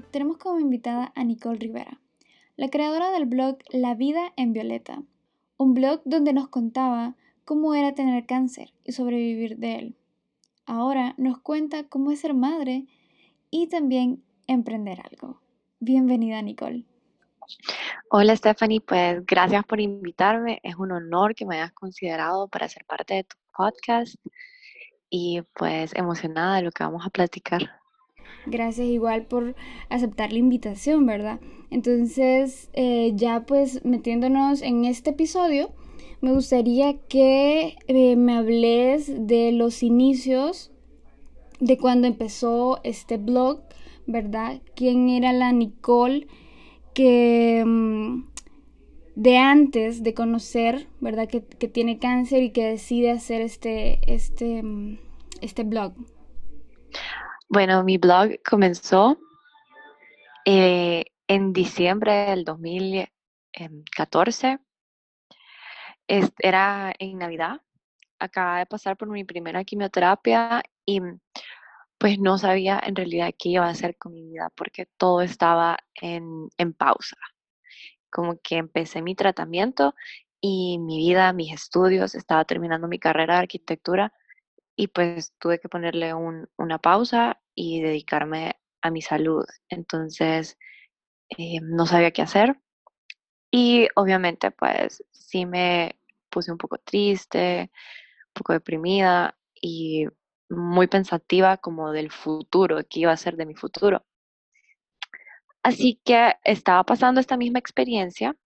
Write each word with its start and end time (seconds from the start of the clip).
Tenemos 0.00 0.38
como 0.38 0.60
invitada 0.60 1.12
a 1.14 1.24
Nicole 1.24 1.58
Rivera, 1.58 2.00
la 2.56 2.68
creadora 2.68 3.10
del 3.10 3.26
blog 3.26 3.58
La 3.70 3.94
vida 3.94 4.32
en 4.36 4.52
Violeta, 4.52 5.02
un 5.56 5.74
blog 5.74 6.02
donde 6.04 6.32
nos 6.32 6.48
contaba 6.48 7.14
cómo 7.44 7.74
era 7.74 7.94
tener 7.94 8.26
cáncer 8.26 8.72
y 8.84 8.92
sobrevivir 8.92 9.58
de 9.58 9.76
él. 9.76 9.96
Ahora 10.66 11.14
nos 11.16 11.38
cuenta 11.38 11.84
cómo 11.84 12.10
es 12.10 12.20
ser 12.20 12.34
madre 12.34 12.86
y 13.50 13.68
también 13.68 14.22
emprender 14.46 15.00
algo. 15.00 15.40
Bienvenida 15.80 16.42
Nicole. 16.42 16.84
Hola 18.10 18.34
Stephanie, 18.34 18.80
pues 18.80 19.24
gracias 19.24 19.64
por 19.64 19.80
invitarme. 19.80 20.60
Es 20.62 20.76
un 20.76 20.92
honor 20.92 21.34
que 21.34 21.46
me 21.46 21.56
hayas 21.56 21.72
considerado 21.72 22.48
para 22.48 22.68
ser 22.68 22.84
parte 22.84 23.14
de 23.14 23.24
tu 23.24 23.36
podcast 23.56 24.16
y 25.08 25.42
pues 25.54 25.94
emocionada 25.94 26.62
lo 26.62 26.72
que 26.72 26.82
vamos 26.82 27.06
a 27.06 27.10
platicar. 27.10 27.80
Gracias 28.46 28.86
igual 28.86 29.26
por 29.26 29.56
aceptar 29.88 30.32
la 30.32 30.38
invitación, 30.38 31.04
¿verdad? 31.04 31.40
Entonces, 31.70 32.70
eh, 32.74 33.12
ya 33.16 33.44
pues 33.44 33.84
metiéndonos 33.84 34.62
en 34.62 34.84
este 34.84 35.10
episodio, 35.10 35.70
me 36.20 36.32
gustaría 36.32 36.96
que 37.08 37.76
eh, 37.88 38.16
me 38.16 38.36
hables 38.36 39.26
de 39.26 39.50
los 39.52 39.82
inicios 39.82 40.70
de 41.58 41.76
cuando 41.76 42.06
empezó 42.06 42.80
este 42.84 43.16
blog, 43.16 43.62
¿verdad? 44.06 44.60
¿Quién 44.76 45.08
era 45.08 45.32
la 45.32 45.50
Nicole 45.52 46.28
que 46.94 47.64
mm, 47.66 48.24
de 49.16 49.36
antes 49.38 50.02
de 50.04 50.14
conocer, 50.14 50.86
¿verdad? 51.00 51.28
Que, 51.28 51.42
que, 51.42 51.68
tiene 51.68 51.98
cáncer 51.98 52.42
y 52.44 52.50
que 52.50 52.64
decide 52.64 53.10
hacer 53.10 53.40
este, 53.40 53.98
este, 54.06 54.62
mm, 54.62 54.98
este 55.40 55.64
blog. 55.64 55.94
Bueno, 57.48 57.84
mi 57.84 57.96
blog 57.96 58.42
comenzó 58.42 59.18
eh, 60.44 61.04
en 61.28 61.52
diciembre 61.52 62.30
del 62.30 62.44
2014. 62.44 64.58
era 66.38 66.92
en 66.98 67.18
Navidad. 67.18 67.60
Acababa 68.18 68.58
de 68.58 68.66
pasar 68.66 68.96
por 68.96 69.08
mi 69.08 69.22
primera 69.22 69.62
quimioterapia 69.62 70.64
y 70.84 71.00
pues 71.98 72.18
no 72.18 72.36
sabía 72.36 72.82
en 72.84 72.96
realidad 72.96 73.32
qué 73.38 73.50
iba 73.50 73.66
a 73.66 73.70
hacer 73.70 73.96
con 73.96 74.12
mi 74.12 74.22
vida 74.22 74.50
porque 74.56 74.86
todo 74.96 75.22
estaba 75.22 75.78
en, 75.94 76.48
en 76.58 76.72
pausa. 76.72 77.16
Como 78.10 78.40
que 78.42 78.56
empecé 78.56 79.02
mi 79.02 79.14
tratamiento 79.14 79.94
y 80.40 80.80
mi 80.80 80.98
vida, 80.98 81.32
mis 81.32 81.54
estudios, 81.54 82.16
estaba 82.16 82.44
terminando 82.44 82.88
mi 82.88 82.98
carrera 82.98 83.34
de 83.34 83.40
arquitectura 83.40 84.12
y 84.76 84.88
pues 84.88 85.32
tuve 85.38 85.58
que 85.58 85.68
ponerle 85.68 86.14
un, 86.14 86.48
una 86.56 86.78
pausa 86.78 87.40
y 87.54 87.80
dedicarme 87.82 88.56
a 88.82 88.90
mi 88.90 89.02
salud. 89.02 89.44
Entonces, 89.68 90.58
eh, 91.38 91.60
no 91.62 91.86
sabía 91.86 92.12
qué 92.12 92.22
hacer 92.22 92.60
y 93.50 93.88
obviamente 93.96 94.50
pues 94.50 95.04
sí 95.12 95.46
me 95.46 95.98
puse 96.30 96.52
un 96.52 96.58
poco 96.58 96.78
triste, 96.78 97.70
un 98.28 98.32
poco 98.34 98.52
deprimida 98.52 99.36
y 99.54 100.06
muy 100.50 100.86
pensativa 100.88 101.56
como 101.58 101.92
del 101.92 102.10
futuro, 102.12 102.78
qué 102.88 103.00
iba 103.00 103.12
a 103.12 103.16
ser 103.16 103.36
de 103.36 103.46
mi 103.46 103.54
futuro. 103.54 104.04
Así 105.62 106.00
que 106.04 106.36
estaba 106.44 106.84
pasando 106.84 107.20
esta 107.20 107.36
misma 107.36 107.58
experiencia 107.58 108.36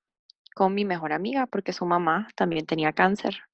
con 0.55 0.75
mi 0.75 0.85
mejor 0.85 1.13
amiga 1.13 1.47
porque 1.47 1.73
su 1.73 1.87
mamá 1.87 2.29
también 2.37 2.67
tenía 2.67 2.93
cáncer 2.93 3.50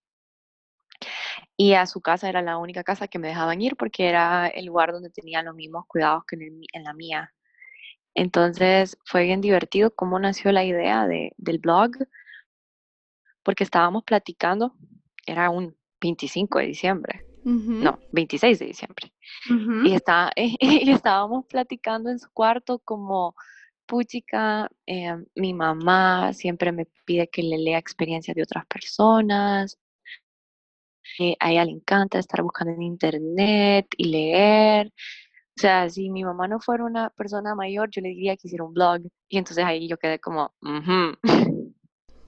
y 1.57 1.73
a 1.75 1.87
su 1.87 2.01
casa 2.01 2.29
era 2.29 2.43
la 2.43 2.59
única 2.59 2.85
casa 2.85 3.09
que 3.09 3.19
me 3.19 3.29
dejaban 3.29 3.61
ir 3.63 3.77
porque 3.77 4.09
era 4.09 4.49
el 4.49 4.67
lugar 4.67 4.93
donde 4.93 5.11
tenía 5.11 5.43
los 5.43 5.55
mismos 5.55 5.87
cuidados 5.87 6.25
que 6.27 6.37
en, 6.37 6.85
la 6.85 6.93
mía. 6.93 7.33
Entonces 8.15 8.99
fue 9.05 9.25
bien 9.25 9.41
divertido 9.41 9.95
cómo 9.95 10.19
nació 10.19 10.53
la 10.53 10.65
idea 10.65 11.07
de, 11.07 11.33
del 11.39 11.59
blog, 11.59 11.93
porque 13.43 13.65
estábamos 13.65 14.05
platicando, 14.05 14.75
era 15.27 15.51
un 15.51 15.77
25 16.01 16.59
de 16.59 16.67
diciembre, 16.67 17.27
no, 17.45 18.01
26 18.11 18.59
de 18.59 18.67
diciembre, 18.67 19.13
y, 19.85 19.95
está, 19.95 20.33
y 20.37 20.91
estábamos 20.91 21.47
platicando 21.47 22.11
en 22.11 22.19
su 22.19 22.29
cuarto 22.33 22.81
como, 22.81 23.35
puchica, 23.87 24.69
eh, 24.87 25.17
mi 25.35 25.55
mamá 25.55 26.33
siempre 26.33 26.73
me 26.73 26.87
pide 27.05 27.29
que 27.29 27.43
le 27.43 27.57
lea 27.59 27.79
experiencias 27.79 28.35
de 28.35 28.43
otras 28.43 28.67
personas, 28.67 29.79
eh, 31.19 31.37
a 31.41 31.51
ella 31.51 31.65
le 31.65 31.73
encanta 31.73 32.19
estar 32.19 32.43
buscando 32.43 32.73
en 32.73 32.83
internet 32.83 33.87
y 33.97 34.09
leer. 34.09 34.93
O 35.57 35.61
sea, 35.61 35.89
si 35.89 36.11
mi 36.11 36.23
mamá 36.25 36.49
no 36.49 36.61
fuera 36.61 36.85
una 36.85 37.11
persona 37.11 37.55
mayor, 37.55 37.91
yo 37.91 38.03
le 38.03 38.11
diría 38.11 38.37
que 38.37 38.49
hiciera 38.49 38.65
un 38.65 38.75
blog. 38.75 39.01
Y 39.29 39.39
entonces 39.39 39.65
ahí 39.65 39.89
yo 39.89 39.97
quedé 39.97 40.19
como, 40.19 40.53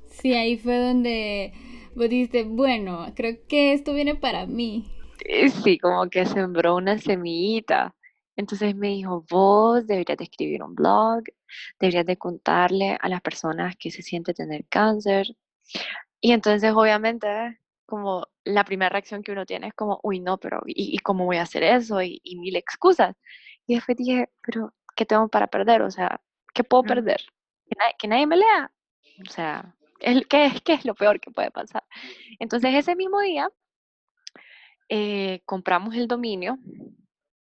Sí, 0.07 0.35
ahí 0.35 0.57
fue 0.57 0.79
donde 0.79 1.53
vos 1.95 2.09
dijiste, 2.09 2.45
bueno, 2.45 3.13
creo 3.15 3.37
que 3.47 3.73
esto 3.73 3.93
viene 3.93 4.15
para 4.15 4.47
mí. 4.47 4.85
Eh, 5.25 5.51
sí, 5.51 5.79
como 5.79 6.09
que 6.09 6.25
sembró 6.27 6.77
una 6.77 6.99
semillita. 6.99 7.95
Entonces 8.37 8.75
me 8.75 8.89
dijo, 8.89 9.25
vos 9.29 9.87
deberías 9.87 10.17
de 10.17 10.25
escribir 10.25 10.63
un 10.63 10.75
blog, 10.75 11.23
deberías 11.79 12.07
de 12.07 12.17
contarle 12.17 12.97
a 13.01 13.09
las 13.09 13.21
personas 13.21 13.77
que 13.77 13.91
se 13.91 14.03
siente 14.03 14.33
tener 14.33 14.65
cáncer. 14.69 15.37
Y 16.21 16.33
entonces 16.33 16.73
obviamente 16.73 17.59
como 17.89 18.27
la 18.49 18.65
primera 18.65 18.89
reacción 18.89 19.23
que 19.23 19.33
uno 19.33 19.45
tiene 19.45 19.69
es 19.69 19.75
como, 19.75 20.01
uy, 20.03 20.21
no, 20.21 20.39
pero 20.39 20.63
¿y, 20.67 20.99
cómo 21.01 21.27
voy 21.27 21.37
a 21.37 21.43
hacer 21.43 21.63
eso? 21.63 22.01
Y, 22.03 22.21
mil 22.37 22.57
excusas. 22.57 23.15
Y 23.67 23.75
después 23.75 23.97
dije, 23.99 24.31
pero 24.43 24.73
¿qué 24.97 25.05
tengo 25.05 25.29
para 25.29 25.47
perder? 25.47 25.83
O 25.83 25.91
sea, 25.91 26.21
¿qué 26.55 26.65
puedo 26.65 26.83
perder? 26.83 27.21
¿Que 27.99 28.09
nadie, 28.09 28.27
me 28.27 28.39
lea? 28.39 28.73
O 29.27 29.31
sea, 29.31 29.75
¿qué, 29.99 30.47
es, 30.47 30.63
¿qué 30.63 30.73
es 30.73 30.85
lo 30.87 30.95
peor 30.95 31.21
que 31.21 31.31
puede 31.31 31.51
pasar? 31.51 31.85
Entonces 32.39 32.75
ese 32.75 32.97
mismo 32.97 33.21
día 33.21 33.51
eh, 34.89 35.43
compramos 35.45 35.95
el 35.95 36.09
dominio 36.09 36.59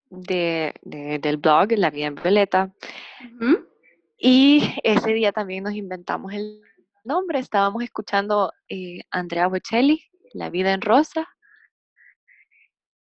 de, 0.09 0.73
del 0.83 1.37
blog 1.37 1.73
La 1.73 1.91
Vida 1.91 2.07
en 2.07 2.15
Violeta. 2.15 2.73
Y 4.17 4.63
ese 4.83 5.13
día 5.13 5.33
también 5.33 5.65
nos 5.65 5.75
inventamos 5.75 6.33
el 6.33 6.63
nombre. 7.05 7.41
Estábamos 7.41 7.83
escuchando 7.83 8.53
eh, 8.71 9.01
Andrea 9.11 9.49
Bocelli, 9.49 10.03
la 10.34 10.50
vida 10.50 10.72
en 10.72 10.83
rosa. 10.83 11.27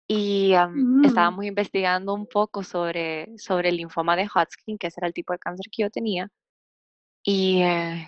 Y 0.08 0.54
mm. 0.54 1.06
estábamos 1.06 1.46
investigando 1.46 2.14
un 2.14 2.28
poco 2.28 2.64
sobre, 2.64 3.36
sobre 3.38 3.70
el 3.70 3.78
linfoma 3.78 4.16
de 4.16 4.28
Hodgkin, 4.28 4.78
que 4.78 4.88
ese 4.88 5.00
era 5.00 5.08
el 5.08 5.14
tipo 5.14 5.34
de 5.34 5.40
cáncer 5.40 5.66
que 5.72 5.84
yo 5.84 5.90
tenía. 5.90 6.30
Y 7.24 7.64
eh, 7.64 8.08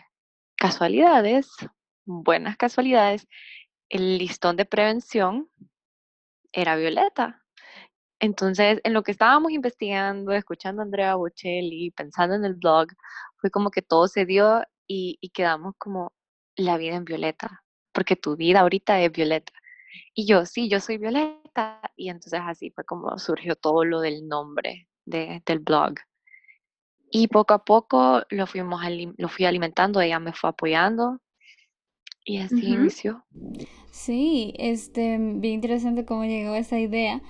casualidades, 0.57 1.50
buenas 2.06 2.56
casualidades, 2.57 3.28
el 3.90 4.19
listón 4.19 4.57
de 4.57 4.66
prevención 4.66 5.50
era 6.51 6.75
violeta. 6.75 7.44
Entonces, 8.19 8.79
en 8.84 8.93
lo 8.93 9.03
que 9.03 9.11
estábamos 9.11 9.52
investigando, 9.52 10.32
escuchando 10.34 10.82
a 10.82 10.85
Andrea 10.85 11.16
Bocelli, 11.16 11.91
pensando 11.91 12.35
en 12.35 12.46
el 12.46 12.55
blog, 12.55 12.90
fue 13.37 13.52
como 13.52 13.72
que 13.72 13.82
todo 13.82 14.08
se 14.08 14.26
dio 14.26 14.64
y, 14.87 15.17
y 15.22 15.29
quedamos 15.29 15.76
como 15.78 16.14
la 16.55 16.78
vida 16.78 16.96
en 16.96 17.05
violeta 17.05 17.64
porque 17.97 18.16
tu 18.16 18.35
vida 18.35 18.59
ahorita 18.59 19.02
es 19.02 19.11
Violeta. 19.11 19.52
Y 20.14 20.28
yo, 20.28 20.46
sí, 20.46 20.70
yo 20.70 20.79
soy 20.79 20.99
Violeta. 20.99 21.82
Y 21.96 22.09
entonces 22.09 22.40
así 22.44 22.70
fue 22.70 22.84
como 22.84 23.17
surgió 23.17 23.55
todo 23.55 23.84
lo 23.85 24.02
del 24.02 24.28
nombre 24.28 24.88
de, 25.05 25.41
del 25.47 25.58
blog. 25.58 25.96
Y 27.09 27.28
poco 27.28 27.55
a 27.55 27.66
poco 27.66 28.22
lo, 28.29 28.46
fuimos, 28.46 28.82
lo 29.17 29.29
fui 29.29 29.46
alimentando, 29.46 29.99
ella 29.99 30.20
me 30.20 30.32
fue 30.32 30.52
apoyando 30.52 31.20
y 32.23 32.38
así 32.38 32.67
inició. 32.67 33.26
Sí, 33.90 34.53
este, 34.59 35.17
bien 35.17 35.55
interesante 35.55 36.05
cómo 36.05 36.23
llegó 36.26 36.53
esa 36.53 36.78
idea. 36.78 37.23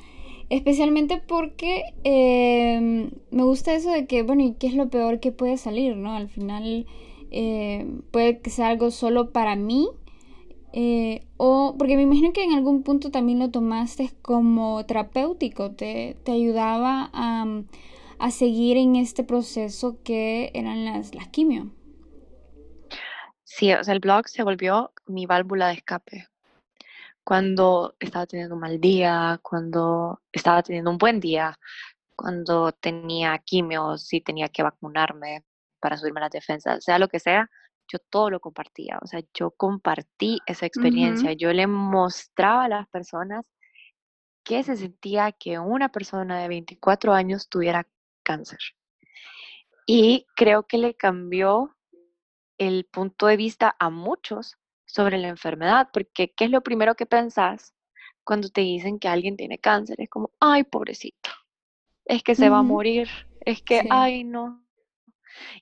Especialmente 0.50 1.24
porque 1.26 1.84
em, 2.04 3.12
me 3.32 3.44
gusta 3.44 3.74
eso 3.74 3.90
de 3.90 4.06
que, 4.06 4.24
bueno, 4.24 4.44
¿y 4.44 4.56
qué 4.56 4.68
es 4.68 4.74
lo 4.74 4.90
peor 4.90 5.22
que 5.22 5.32
puede 5.32 5.56
salir, 5.56 5.96
no? 5.96 6.14
Al 6.14 6.28
final 6.28 6.88
eh, 7.32 7.88
puede 8.12 8.42
que 8.42 8.50
sea 8.50 8.68
algo 8.68 8.92
solo 8.92 9.32
para 9.32 9.56
mí, 9.56 9.88
eh, 10.80 11.26
o 11.38 11.74
porque 11.76 11.96
me 11.96 12.04
imagino 12.04 12.34
que 12.34 12.44
en 12.44 12.54
algún 12.54 12.84
punto 12.84 13.10
también 13.10 13.40
lo 13.40 13.50
tomaste 13.50 14.12
como 14.22 14.86
terapéutico, 14.86 15.72
te, 15.72 16.16
ayudaba 16.28 17.10
a, 17.14 17.64
a 18.20 18.30
seguir 18.30 18.78
en 18.78 18.96
este 18.96 19.24
proceso 19.24 19.98
que 20.04 20.52
eran 20.54 20.86
las, 20.86 21.16
las 21.16 21.30
quimio. 21.30 21.72
Sí, 23.44 23.74
o 23.74 23.84
sea, 23.84 23.92
el 23.96 24.00
blog 24.02 24.28
se 24.28 24.44
volvió 24.44 24.94
mi 25.08 25.26
válvula 25.26 25.70
de 25.70 25.74
escape. 25.74 26.28
Cuando 27.24 27.96
estaba 28.00 28.28
teniendo 28.28 28.54
un 28.54 28.62
mal 28.62 28.80
día, 28.80 29.40
cuando 29.42 30.22
estaba 30.32 30.62
teniendo 30.62 30.92
un 30.92 31.00
buen 31.00 31.20
día, 31.20 31.58
cuando 32.16 32.72
tenía 32.72 33.36
quimio, 33.40 33.98
si 33.98 34.22
tenía 34.22 34.50
que 34.50 34.62
vacunarme 34.62 35.44
para 35.80 35.98
subirme 35.98 36.22
las 36.22 36.30
defensas, 36.30 36.84
sea 36.84 37.00
lo 37.00 37.08
que 37.08 37.20
sea, 37.20 37.50
yo 37.88 38.00
todo 38.10 38.30
lo 38.30 38.40
compartía. 38.40 39.00
O 39.02 39.08
sea, 39.08 39.22
yo 39.34 39.52
compartí 39.52 40.40
esa 40.46 40.66
experiencia. 40.66 41.34
Yo 41.34 41.54
le 41.54 41.68
mostraba 41.68 42.66
a 42.66 42.70
las 42.70 42.88
personas 42.90 43.50
que 44.44 44.64
se 44.64 44.78
sentía 44.78 45.32
que 45.32 45.60
una 45.60 45.90
persona 45.90 46.40
de 46.40 46.48
24 46.48 47.14
años 47.14 47.50
tuviera 47.50 47.88
cáncer. 48.24 48.60
Y 49.86 50.26
creo 50.36 50.64
que 50.64 50.78
le 50.78 50.96
cambió 50.96 51.76
el 52.58 52.86
punto 52.86 53.28
de 53.28 53.38
vista 53.38 53.76
a 53.80 53.90
muchos 53.90 54.58
sobre 54.86 55.18
la 55.18 55.28
enfermedad, 55.28 55.90
porque 55.94 56.34
¿qué 56.34 56.46
es 56.46 56.52
lo 56.52 56.62
primero 56.62 56.96
que 56.96 57.06
pensás 57.06 57.74
cuando 58.24 58.50
te 58.50 58.62
dicen 58.62 59.00
que 59.00 59.08
alguien 59.08 59.38
tiene 59.38 59.60
cáncer? 59.60 60.00
Es 60.00 60.10
como, 60.10 60.32
ay, 60.40 60.64
pobrecito, 60.64 61.30
es 62.06 62.24
que 62.24 62.36
se 62.36 62.50
va 62.50 62.60
a 62.60 62.64
morir, 62.64 63.10
es 63.42 63.62
que, 63.62 63.88
ay, 63.90 64.24
no. 64.24 64.66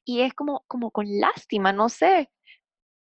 Y 0.03 0.21
es 0.21 0.33
como, 0.33 0.63
como 0.67 0.91
con 0.91 1.05
lástima, 1.19 1.73
no 1.73 1.89
sé. 1.89 2.29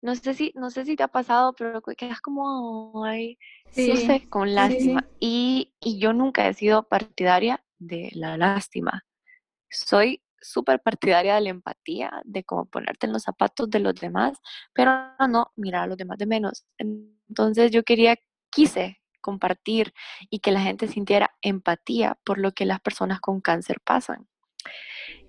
No 0.02 0.14
sé 0.14 0.34
si, 0.34 0.52
no 0.54 0.70
sé 0.70 0.84
si 0.84 0.94
te 0.96 1.02
ha 1.02 1.08
pasado, 1.08 1.54
pero 1.54 1.80
quedas 1.82 2.20
como, 2.20 3.04
ay, 3.04 3.38
no 3.76 3.96
sé, 3.96 4.26
con 4.28 4.54
lástima. 4.54 5.08
y, 5.20 5.74
y 5.80 5.98
yo 5.98 6.12
nunca 6.12 6.46
he 6.48 6.54
sido 6.54 6.86
partidaria 6.88 7.64
de 7.78 8.10
la 8.12 8.36
lástima. 8.36 9.04
Soy 9.70 10.22
súper 10.40 10.80
partidaria 10.80 11.34
de 11.34 11.40
la 11.40 11.50
empatía, 11.50 12.10
de 12.24 12.44
cómo 12.44 12.66
ponerte 12.66 13.06
en 13.06 13.12
los 13.12 13.22
zapatos 13.22 13.68
de 13.70 13.80
los 13.80 13.94
demás, 13.94 14.38
pero 14.72 14.92
no 15.28 15.52
mirar 15.56 15.84
a 15.84 15.86
los 15.86 15.96
demás 15.96 16.18
de 16.18 16.26
menos. 16.26 16.64
Entonces 16.78 17.70
yo 17.70 17.82
quería, 17.82 18.16
quise 18.50 19.00
compartir 19.20 19.92
y 20.30 20.38
que 20.38 20.52
la 20.52 20.60
gente 20.60 20.86
sintiera 20.86 21.34
empatía 21.42 22.16
por 22.24 22.38
lo 22.38 22.52
que 22.52 22.64
las 22.64 22.80
personas 22.80 23.20
con 23.20 23.40
cáncer 23.40 23.80
pasan. 23.84 24.28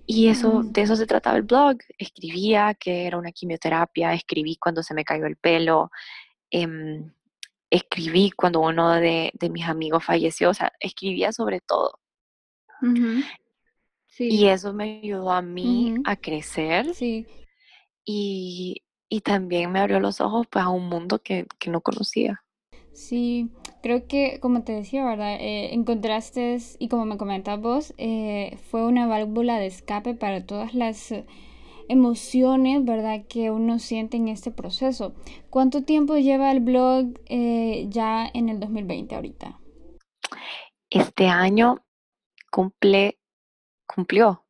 Y 0.09 0.29
eso, 0.29 0.63
mm. 0.63 0.71
de 0.71 0.81
eso 0.81 0.95
se 0.95 1.05
trataba 1.05 1.35
el 1.35 1.43
blog. 1.43 1.77
Escribía 1.97 2.73
que 2.73 3.05
era 3.05 3.17
una 3.17 3.33
quimioterapia, 3.33 4.13
escribí 4.13 4.55
cuando 4.55 4.81
se 4.81 4.93
me 4.93 5.03
cayó 5.03 5.25
el 5.25 5.35
pelo, 5.35 5.91
em, 6.49 7.11
escribí 7.69 8.31
cuando 8.31 8.61
uno 8.61 8.93
de, 8.93 9.33
mis 9.51 9.65
amigos 9.65 10.05
falleció, 10.05 10.51
o 10.51 10.53
sea, 10.53 10.71
escribía 10.79 11.33
sobre 11.33 11.59
todo. 11.59 11.99
Y 14.17 14.47
eso 14.47 14.73
me 14.73 15.01
ayudó 15.03 15.31
a 15.31 15.41
mí 15.41 15.95
a 16.05 16.15
crecer. 16.15 16.95
Sí. 16.95 17.27
Y, 18.05 18.81
también 19.23 19.71
me 19.71 19.79
abrió 19.79 19.99
los 19.99 20.21
ojos 20.21 20.47
pues, 20.49 20.63
a 20.63 20.69
un 20.69 20.87
mundo 20.87 21.19
que, 21.19 21.47
no 21.67 21.81
conocía. 21.81 22.41
Sí, 22.97 23.51
creo 23.83 24.07
que 24.07 24.39
como 24.39 24.63
te 24.63 24.71
decía, 24.71 25.05
¿verdad? 25.05 25.37
Eh, 25.39 25.71
encontraste, 25.75 26.57
y 26.79 26.87
como 26.87 27.05
me 27.05 27.17
comentabas 27.17 27.61
vos, 27.61 27.93
eh, 27.99 28.57
fue 28.71 28.87
una 28.87 29.05
válvula 29.05 29.59
de 29.59 29.67
escape 29.67 30.15
para 30.15 30.47
todas 30.47 30.73
las 30.73 31.13
emociones, 31.89 32.83
¿verdad? 32.83 33.23
Que 33.29 33.51
uno 33.51 33.77
siente 33.77 34.17
en 34.17 34.29
este 34.29 34.49
proceso. 34.49 35.13
¿Cuánto 35.51 35.83
tiempo 35.83 36.17
lleva 36.17 36.51
el 36.51 36.59
blog 36.59 37.13
eh, 37.27 37.85
ya 37.89 38.27
en 38.33 38.49
el 38.49 38.59
2020 38.59 39.13
ahorita? 39.13 39.59
Este 40.89 41.27
año 41.27 41.85
cumple 42.49 43.19
cumplió 43.85 44.43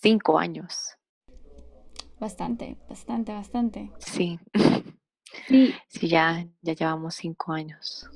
cinco 0.00 0.38
años. 0.38 0.96
Bastante, 2.20 2.76
bastante, 2.88 3.32
bastante. 3.32 3.90
Sí. 3.98 4.38
Sí, 5.46 5.74
sí 5.88 6.08
ya, 6.08 6.46
ya 6.62 6.72
llevamos 6.74 7.14
cinco 7.14 7.52
años. 7.52 8.08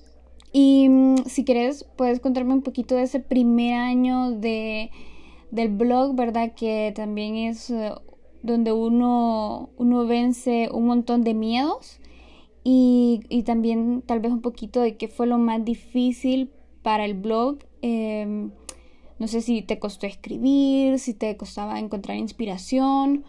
Y 0.53 0.89
mm, 0.89 1.25
si 1.27 1.45
quieres, 1.45 1.85
puedes 1.97 2.21
contarme 2.21 2.53
un 2.53 2.63
poquito 2.63 2.95
de 2.95 3.03
ese 3.03 3.21
primer 3.21 3.75
año 3.75 4.33
de, 4.33 4.91
del 5.51 5.69
blog, 5.69 6.15
¿verdad? 6.15 6.53
Que 6.55 6.93
también 6.95 7.37
es 7.37 7.71
eh, 7.71 7.93
donde 8.43 8.73
uno, 8.73 9.71
uno 9.77 10.07
vence 10.07 10.69
un 10.73 10.87
montón 10.87 11.23
de 11.23 11.35
miedos. 11.35 12.01
Y, 12.65 13.23
y, 13.29 13.43
también 13.43 14.03
tal 14.07 14.21
vez 14.21 14.31
un 14.31 14.41
poquito 14.41 14.81
de 14.81 14.97
qué 14.97 15.09
fue 15.09 15.27
lo 15.27 15.37
más 15.37 15.65
difícil 15.65 16.51
para 16.83 17.05
el 17.05 17.15
blog. 17.15 17.59
Em, 17.81 18.53
no 19.19 19.27
sé 19.27 19.41
si 19.41 19.63
te 19.63 19.81
costó 19.81 20.07
escribir, 20.07 21.01
si 21.01 21.15
te 21.15 21.37
costaba 21.37 21.81
encontrar 21.81 22.17
inspiración 22.17 23.25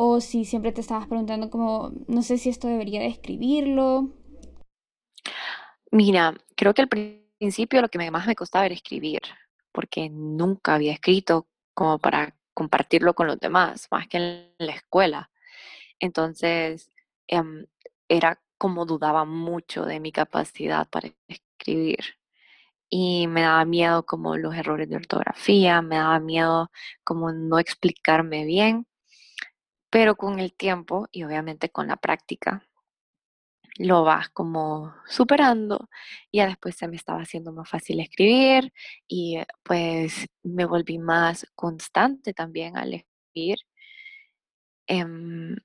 o 0.00 0.20
si 0.20 0.44
siempre 0.44 0.70
te 0.70 0.80
estabas 0.80 1.08
preguntando 1.08 1.50
como, 1.50 1.90
no 2.06 2.22
sé 2.22 2.38
si 2.38 2.50
esto 2.50 2.68
debería 2.68 3.00
de 3.00 3.08
escribirlo. 3.08 4.14
Mira, 5.90 6.34
creo 6.54 6.72
que 6.72 6.82
al 6.82 6.88
principio 6.88 7.82
lo 7.82 7.88
que 7.88 8.08
más 8.08 8.24
me 8.28 8.36
costaba 8.36 8.66
era 8.66 8.76
escribir, 8.76 9.20
porque 9.72 10.08
nunca 10.08 10.76
había 10.76 10.92
escrito 10.92 11.48
como 11.74 11.98
para 11.98 12.36
compartirlo 12.54 13.12
con 13.14 13.26
los 13.26 13.40
demás, 13.40 13.88
más 13.90 14.06
que 14.06 14.18
en 14.18 14.52
la 14.58 14.74
escuela. 14.74 15.30
Entonces, 15.98 16.92
em, 17.26 17.66
era 18.08 18.40
como 18.56 18.86
dudaba 18.86 19.24
mucho 19.24 19.84
de 19.84 19.98
mi 19.98 20.12
capacidad 20.12 20.88
para 20.88 21.10
escribir 21.26 21.98
y 22.90 23.26
me 23.26 23.42
daba 23.42 23.64
miedo 23.64 24.06
como 24.06 24.36
los 24.36 24.54
errores 24.54 24.88
de 24.88 24.96
ortografía, 24.96 25.82
me 25.82 25.96
daba 25.96 26.20
miedo 26.20 26.70
como 27.04 27.32
no 27.32 27.58
explicarme 27.58 28.44
bien, 28.44 28.87
pero 29.90 30.16
con 30.16 30.40
el 30.40 30.52
tiempo 30.54 31.08
y 31.12 31.24
obviamente 31.24 31.70
con 31.70 31.88
la 31.88 31.96
práctica 31.96 32.68
lo 33.78 34.02
vas 34.04 34.28
como 34.30 34.94
superando 35.06 35.88
y 36.30 36.38
ya 36.38 36.46
después 36.48 36.76
se 36.76 36.88
me 36.88 36.96
estaba 36.96 37.22
haciendo 37.22 37.52
más 37.52 37.68
fácil 37.70 38.00
escribir 38.00 38.72
y 39.06 39.38
eh, 39.38 39.46
pues 39.62 40.26
me 40.42 40.64
volví 40.66 40.98
más 40.98 41.46
constante 41.54 42.34
también 42.34 42.76
al 42.76 42.94
escribir. 42.94 43.58
Em, 44.86 45.56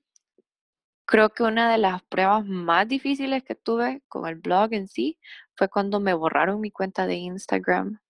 creo 1.06 1.30
que 1.30 1.42
una 1.42 1.70
de 1.70 1.78
las 1.78 2.02
pruebas 2.04 2.44
más 2.46 2.88
difíciles 2.88 3.42
que 3.44 3.54
tuve 3.54 4.02
con 4.08 4.26
el 4.28 4.36
blog 4.36 4.72
en 4.72 4.88
sí 4.88 5.18
fue 5.56 5.68
cuando 5.68 6.00
me 6.00 6.14
borraron 6.14 6.60
mi 6.60 6.70
cuenta 6.70 7.06
de 7.06 7.16
Instagram. 7.16 8.00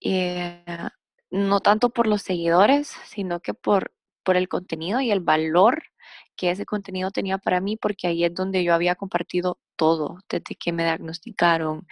Eh, 0.00 0.64
no 1.30 1.60
tanto 1.60 1.90
por 1.90 2.06
los 2.06 2.22
seguidores, 2.22 2.88
sino 3.06 3.40
que 3.40 3.54
por, 3.54 3.92
por 4.24 4.36
el 4.36 4.48
contenido 4.48 5.00
y 5.00 5.10
el 5.10 5.20
valor 5.20 5.82
que 6.36 6.50
ese 6.50 6.66
contenido 6.66 7.10
tenía 7.10 7.38
para 7.38 7.60
mí, 7.60 7.76
porque 7.76 8.06
ahí 8.08 8.24
es 8.24 8.34
donde 8.34 8.64
yo 8.64 8.74
había 8.74 8.94
compartido 8.96 9.58
todo, 9.76 10.18
desde 10.28 10.56
que 10.56 10.72
me 10.72 10.84
diagnosticaron, 10.84 11.86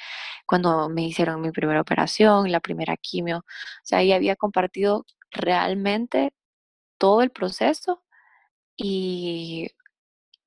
cuando 0.46 0.88
me 0.88 1.02
hicieron 1.02 1.40
mi 1.42 1.50
primera 1.52 1.80
operación, 1.82 2.50
la 2.52 2.60
primera 2.60 2.96
quimio. 2.96 3.38
O 3.38 3.42
sea, 3.84 3.98
ahí 3.98 4.12
había 4.12 4.36
compartido 4.36 5.04
realmente 5.30 6.32
todo 6.98 7.22
el 7.22 7.30
proceso 7.30 8.02
y, 8.76 9.68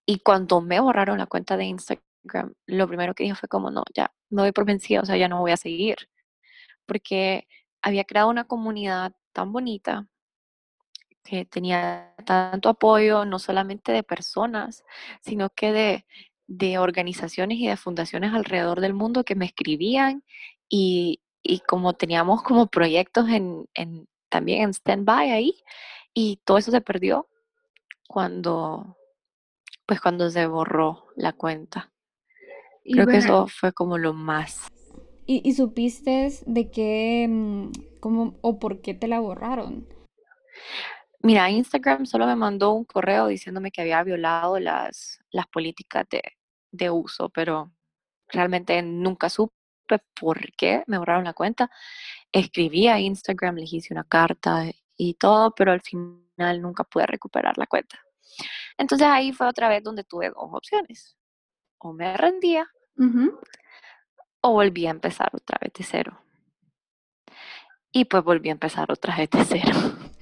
y 0.05 0.19
cuando 0.19 0.61
me 0.61 0.79
borraron 0.79 1.17
la 1.19 1.27
cuenta 1.27 1.57
de 1.57 1.65
Instagram, 1.65 2.53
lo 2.67 2.87
primero 2.87 3.13
que 3.15 3.23
dije 3.23 3.35
fue 3.35 3.49
como, 3.49 3.71
no, 3.71 3.83
ya, 3.95 4.13
no 4.29 4.43
doy 4.43 4.51
por 4.51 4.65
vencida, 4.65 5.01
o 5.01 5.05
sea, 5.05 5.17
ya 5.17 5.27
no 5.27 5.39
voy 5.41 5.51
a 5.51 5.57
seguir. 5.57 5.97
Porque 6.85 7.47
había 7.81 8.03
creado 8.05 8.29
una 8.29 8.45
comunidad 8.45 9.13
tan 9.33 9.51
bonita 9.53 10.07
que 11.23 11.45
tenía 11.45 12.13
tanto 12.25 12.69
apoyo, 12.69 13.25
no 13.25 13.39
solamente 13.39 13.91
de 13.91 14.03
personas, 14.03 14.83
sino 15.21 15.49
que 15.49 15.71
de, 15.71 16.05
de 16.47 16.77
organizaciones 16.77 17.57
y 17.59 17.67
de 17.67 17.77
fundaciones 17.77 18.33
alrededor 18.33 18.81
del 18.81 18.93
mundo 18.93 19.23
que 19.23 19.35
me 19.35 19.45
escribían 19.45 20.23
y, 20.69 21.21
y 21.43 21.59
como 21.59 21.93
teníamos 21.93 22.43
como 22.43 22.67
proyectos 22.67 23.29
en, 23.29 23.67
en, 23.73 24.07
también 24.29 24.63
en 24.63 24.73
stand-by 24.73 25.31
ahí 25.31 25.63
y 26.13 26.39
todo 26.43 26.57
eso 26.57 26.71
se 26.71 26.81
perdió 26.81 27.27
cuando 28.07 28.97
pues 29.85 29.99
cuando 29.99 30.29
se 30.29 30.47
borró 30.47 31.07
la 31.15 31.33
cuenta. 31.33 31.91
Creo 32.83 33.05
que 33.07 33.17
eso 33.17 33.47
fue 33.47 33.73
como 33.73 33.97
lo 33.97 34.13
más. 34.13 34.67
¿Y, 35.25 35.47
y 35.47 35.53
supiste 35.53 36.29
de 36.45 36.71
qué, 36.71 37.27
mm, 37.29 37.71
cómo 37.99 38.37
o 38.41 38.57
por 38.57 38.81
qué 38.81 38.93
te 38.93 39.07
la 39.07 39.19
borraron? 39.19 39.87
Mira, 41.23 41.49
Instagram 41.49 42.05
solo 42.05 42.25
me 42.25 42.35
mandó 42.35 42.71
un 42.71 42.85
correo 42.85 43.27
diciéndome 43.27 43.71
que 43.71 43.81
había 43.81 44.03
violado 44.03 44.59
las, 44.59 45.19
las 45.31 45.47
políticas 45.47 46.07
de, 46.09 46.21
de 46.71 46.89
uso, 46.89 47.29
pero 47.29 47.71
realmente 48.27 48.81
nunca 48.81 49.29
supe 49.29 49.53
por 50.19 50.39
qué 50.53 50.83
me 50.87 50.97
borraron 50.97 51.25
la 51.25 51.33
cuenta. 51.33 51.69
Escribí 52.31 52.87
a 52.87 52.99
Instagram, 52.99 53.57
les 53.57 53.73
hice 53.73 53.93
una 53.93 54.03
carta 54.03 54.65
y 54.97 55.13
todo, 55.15 55.53
pero 55.53 55.71
al 55.71 55.81
final 55.81 56.61
nunca 56.61 56.83
pude 56.83 57.05
recuperar 57.05 57.57
la 57.57 57.67
cuenta. 57.67 57.99
Entonces 58.77 59.07
ahí 59.07 59.33
fue 59.33 59.47
otra 59.47 59.69
vez 59.69 59.83
donde 59.83 60.03
tuve 60.03 60.29
dos 60.29 60.49
opciones 60.51 61.17
o 61.77 61.93
me 61.93 62.15
rendía 62.15 62.67
o 64.41 64.51
volví 64.51 64.87
a 64.87 64.91
empezar 64.91 65.29
otra 65.33 65.57
vez 65.61 65.73
de 65.73 65.83
cero. 65.83 66.23
y 67.91 68.05
pues 68.05 68.23
volví 68.23 68.49
a 68.49 68.53
empezar 68.53 68.91
otra 68.91 69.15
vez 69.17 69.29
de 69.29 69.43
cero. 69.45 69.71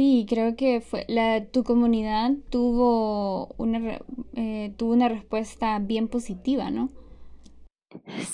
Sí, 0.00 0.24
creo 0.26 0.56
que 0.56 0.80
fue 0.80 1.04
la, 1.08 1.44
tu 1.44 1.62
comunidad 1.62 2.30
tuvo 2.48 3.48
una, 3.58 3.98
eh, 4.34 4.72
tuvo 4.78 4.94
una 4.94 5.10
respuesta 5.10 5.78
bien 5.78 6.08
positiva, 6.08 6.70
¿no? 6.70 6.90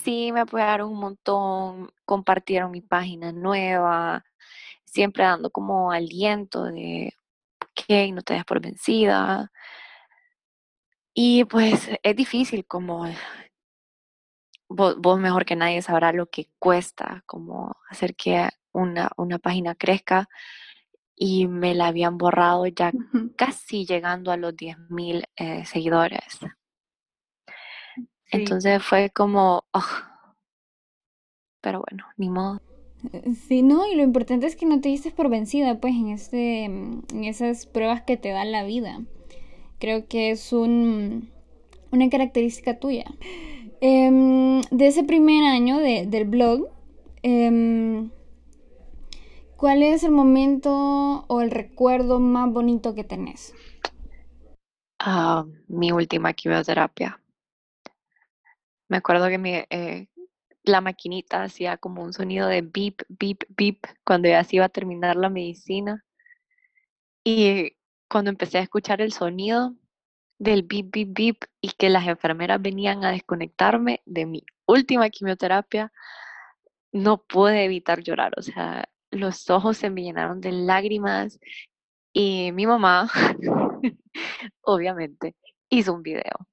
Sí, 0.05 0.31
me 0.31 0.43
apoyaron 0.43 0.91
un 0.93 1.01
montón, 1.01 1.91
compartieron 2.05 2.71
mi 2.71 2.83
página 2.83 3.33
nueva, 3.33 4.25
siempre 4.85 5.25
dando 5.25 5.51
como 5.51 5.91
aliento 5.91 6.63
de, 6.67 7.15
ok, 7.61 8.13
no 8.15 8.23
te 8.23 8.35
des 8.35 8.45
por 8.45 8.61
vencida. 8.61 9.51
Y 11.15 11.47
pues 11.47 11.91
es 12.01 12.15
difícil 12.15 12.65
como 12.65 13.13
vos, 14.69 15.19
mejor 15.19 15.45
que 15.45 15.57
nadie 15.57 15.83
sabrá 15.83 16.13
lo 16.13 16.27
que 16.27 16.49
cuesta 16.61 17.25
como 17.27 17.75
hacer 17.91 18.15
que 18.15 18.51
una, 18.71 19.11
una 19.17 19.41
página 19.41 19.75
crezca 19.75 20.29
y 21.17 21.49
me 21.49 21.75
la 21.75 21.89
habían 21.89 22.19
borrado 22.19 22.67
ya 22.67 22.93
casi 23.37 23.87
llegando 23.87 24.31
a 24.31 24.37
los 24.37 24.55
10.000 24.55 25.25
eh, 25.37 25.65
seguidores. 25.65 26.39
Entonces 28.31 28.83
fue 28.83 29.11
como, 29.11 29.65
pero 31.61 31.83
bueno, 31.89 32.05
ni 32.17 32.29
modo. 32.29 32.61
Eh, 33.13 33.35
sí, 33.35 33.63
no, 33.63 33.91
y 33.91 33.95
lo 33.95 34.03
importante 34.03 34.47
es 34.47 34.57
que 34.57 34.67
no 34.67 34.81
te 34.81 34.89
diste 34.89 35.11
por 35.11 35.29
vencida, 35.29 35.81
pues, 35.81 35.95
en, 35.95 36.09
este, 36.09 36.65
en 36.65 37.25
esas 37.25 37.67
pruebas 37.67 38.03
que 38.03 38.17
te 38.17 38.31
da 38.31 38.45
la 38.45 38.65
vida. 38.65 39.01
Creo 39.79 40.07
que 40.07 40.31
es 40.31 40.53
un, 40.53 41.31
una 41.91 42.11
característica 42.11 42.79
tuya. 42.79 43.05
Em, 43.81 44.61
de 44.71 44.87
ese 44.87 45.05
primer 45.05 45.45
año 45.45 45.79
del 45.79 46.25
blog, 46.25 46.69
em, 47.23 48.11
¿cuál 49.57 49.83
es 49.83 50.05
el 50.05 50.13
momento 50.13 51.25
o 51.29 51.41
el 51.41 51.51
recuerdo 51.51 52.21
más 52.21 52.51
bonito 52.53 52.95
que 52.95 53.05
tenés? 53.05 53.55
Ah, 54.99 55.45
mi 55.69 55.93
última 55.93 56.33
quimioterapia. 56.33 57.21
Me 58.89 58.99
acuerdo 58.99 59.29
que 59.29 59.39
mi, 59.39 59.55
eh, 59.71 60.09
la 60.63 60.81
maquinita 60.81 61.43
hacía 61.43 61.77
como 61.77 62.03
un 62.03 62.13
sonido 62.13 62.49
de 62.49 62.63
beep, 62.63 63.03
beep, 63.09 63.45
beep 63.57 63.87
cuando 64.05 64.29
ya 64.29 64.45
se 64.45 64.57
iba 64.57 64.65
a 64.67 64.69
terminar 64.69 65.17
la 65.17 65.31
medicina. 65.31 66.05
Y 67.25 67.73
cuando 68.09 68.31
empecé 68.31 68.59
a 68.59 68.63
escuchar 68.63 69.01
el 69.01 69.13
sonido 69.13 69.75
del 70.39 70.63
beep, 70.63 70.91
beep, 70.93 71.09
beep 71.15 71.37
y 71.61 71.71
que 71.73 71.91
las 71.91 72.07
enfermeras 72.07 72.61
venían 72.61 73.05
a 73.05 73.11
desconectarme 73.11 74.03
de 74.07 74.27
mi 74.27 74.45
última 74.67 75.11
quimioterapia, 75.11 75.93
no 76.93 77.19
pude 77.19 77.65
evitar 77.65 78.03
llorar. 78.03 78.33
O 78.37 78.43
sea, 78.43 78.89
los 79.11 79.49
ojos 79.51 79.77
se 79.79 79.91
me 79.91 80.03
llenaron 80.03 80.41
de 80.41 80.53
lágrimas 80.53 81.39
y 82.13 82.53
mi 82.53 82.67
mamá, 82.67 83.11
obviamente, 84.63 85.35
hizo 85.69 85.95
un 85.95 86.03
video 86.03 86.47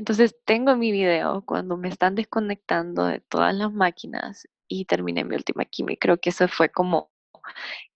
entonces 0.00 0.34
tengo 0.46 0.76
mi 0.76 0.92
video 0.92 1.42
cuando 1.44 1.76
me 1.76 1.88
están 1.88 2.14
desconectando 2.14 3.04
de 3.04 3.20
todas 3.20 3.54
las 3.54 3.70
máquinas 3.70 4.48
y 4.66 4.86
terminé 4.86 5.24
mi 5.24 5.36
última 5.36 5.66
quimio. 5.66 5.94
Creo 6.00 6.16
que 6.16 6.30
eso 6.30 6.48
fue 6.48 6.70
como 6.70 7.10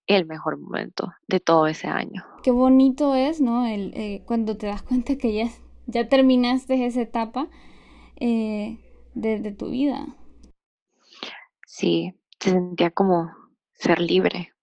el 0.05 0.27
mejor 0.27 0.59
momento 0.59 1.11
de 1.27 1.39
todo 1.39 1.65
ese 1.65 1.87
año. 1.87 2.23
Qué 2.43 2.51
bonito 2.51 3.15
es, 3.15 3.41
¿no? 3.41 3.65
El, 3.65 3.91
eh, 3.95 4.21
cuando 4.27 4.55
te 4.55 4.67
das 4.67 4.83
cuenta 4.83 5.17
que 5.17 5.33
ya, 5.33 5.49
ya 5.87 6.07
terminaste 6.07 6.85
esa 6.85 7.01
etapa 7.01 7.49
eh, 8.17 8.77
de, 9.15 9.51
tu 9.51 9.71
vida. 9.71 10.05
Sí, 11.65 12.13
se 12.39 12.51
sentía 12.51 12.91
como 12.91 13.31
ser 13.75 13.99
libre, 14.01 14.53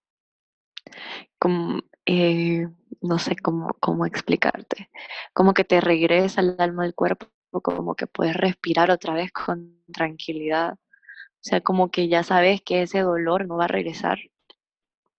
como 1.38 1.80
eh, 2.06 2.68
no 3.00 3.18
sé 3.18 3.36
cómo, 3.36 3.74
cómo 3.80 4.06
explicarte, 4.06 4.90
como 5.32 5.54
que 5.54 5.64
te 5.64 5.80
regresa 5.80 6.40
el 6.40 6.56
alma 6.58 6.84
al 6.84 6.94
cuerpo, 6.94 7.28
como 7.62 7.94
que 7.94 8.06
puedes 8.06 8.36
respirar 8.36 8.90
otra 8.90 9.14
vez 9.14 9.32
con 9.32 9.82
tranquilidad. 9.92 10.74
O 10.74 11.44
sea, 11.44 11.60
como 11.60 11.90
que 11.90 12.08
ya 12.08 12.22
sabes 12.22 12.62
que 12.62 12.82
ese 12.82 13.00
dolor 13.00 13.46
no 13.46 13.56
va 13.56 13.64
a 13.64 13.68
regresar. 13.68 14.18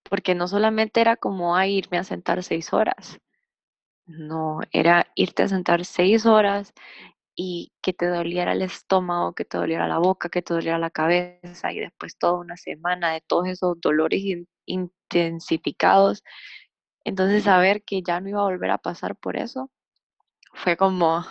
Porque 0.10 0.36
no 0.36 0.48
solamente 0.48 1.02
era 1.02 1.18
como 1.18 1.56
a 1.56 1.68
irme 1.68 1.98
a 1.98 2.04
sentar 2.04 2.44
seis 2.44 2.74
horas. 2.74 3.20
No, 4.06 4.62
era 4.72 5.08
irte 5.16 5.44
a 5.44 5.48
sentar 5.48 5.86
seis 5.86 6.26
horas 6.26 6.74
y 7.36 7.72
que 7.82 7.94
te 7.94 8.08
doliera 8.08 8.54
el 8.54 8.62
estómago, 8.62 9.34
que 9.34 9.46
te 9.46 9.58
doliera 9.58 9.88
la 9.88 9.98
boca, 10.00 10.30
que 10.30 10.42
te 10.42 10.54
doliera 10.54 10.78
la 10.78 10.92
cabeza 10.92 11.72
y 11.74 11.80
después 11.80 12.18
toda 12.18 12.40
una 12.40 12.58
semana 12.58 13.14
de 13.14 13.22
todos 13.22 13.48
esos 13.48 13.80
dolores 13.82 14.22
intensificados 14.66 16.24
entonces 17.04 17.44
saber 17.44 17.84
que 17.84 18.02
ya 18.02 18.22
no 18.22 18.30
iba 18.30 18.40
a 18.40 18.46
volver 18.46 18.72
a 18.72 18.78
pasar 18.78 19.16
por 19.16 19.38
eso 19.38 19.70
fue 20.54 20.78
como... 20.78 21.26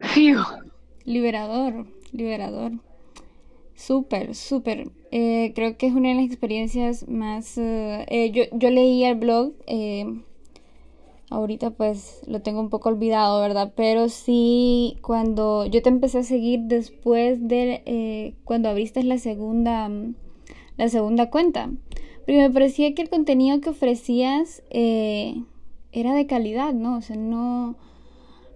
Liberador, 1.04 1.86
liberador. 2.12 2.72
Súper, 3.74 4.34
súper. 4.34 4.90
Eh, 5.10 5.52
creo 5.54 5.76
que 5.76 5.86
es 5.86 5.92
una 5.92 6.10
de 6.10 6.14
las 6.14 6.26
experiencias 6.26 7.08
más... 7.08 7.58
Eh, 7.58 8.06
eh, 8.08 8.30
yo, 8.30 8.44
yo 8.52 8.70
leí 8.70 9.04
el 9.04 9.16
blog, 9.16 9.54
ahorita 11.34 11.70
pues 11.70 12.22
lo 12.26 12.42
tengo 12.42 12.60
un 12.60 12.70
poco 12.70 12.88
olvidado, 12.88 13.40
¿verdad? 13.40 13.72
Pero 13.76 14.08
sí, 14.08 14.98
cuando 15.02 15.66
yo 15.66 15.82
te 15.82 15.88
empecé 15.88 16.18
a 16.18 16.22
seguir 16.22 16.60
después 16.62 17.46
de 17.46 18.34
cuando 18.44 18.68
abriste 18.68 19.02
la 19.02 19.18
segunda, 19.18 19.90
la 20.76 20.88
segunda 20.88 21.30
cuenta. 21.30 21.70
Porque 22.24 22.38
me 22.38 22.50
parecía 22.50 22.94
que 22.94 23.02
el 23.02 23.10
contenido 23.10 23.60
que 23.60 23.70
ofrecías 23.70 24.62
eh, 24.70 25.42
era 25.92 26.14
de 26.14 26.26
calidad, 26.26 26.72
¿no? 26.72 26.96
O 26.96 27.00
sea, 27.02 27.16
no, 27.16 27.76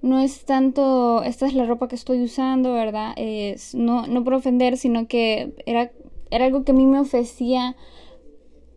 no 0.00 0.20
es 0.20 0.44
tanto, 0.46 1.22
esta 1.22 1.46
es 1.46 1.54
la 1.54 1.66
ropa 1.66 1.86
que 1.86 1.94
estoy 1.94 2.22
usando, 2.22 2.72
¿verdad? 2.72 3.12
Es, 3.16 3.74
no, 3.74 4.06
no 4.06 4.24
por 4.24 4.34
ofender, 4.34 4.78
sino 4.78 5.06
que 5.06 5.54
era, 5.66 5.92
era 6.30 6.46
algo 6.46 6.64
que 6.64 6.72
a 6.72 6.74
mí 6.74 6.86
me 6.86 6.98
ofrecía 6.98 7.76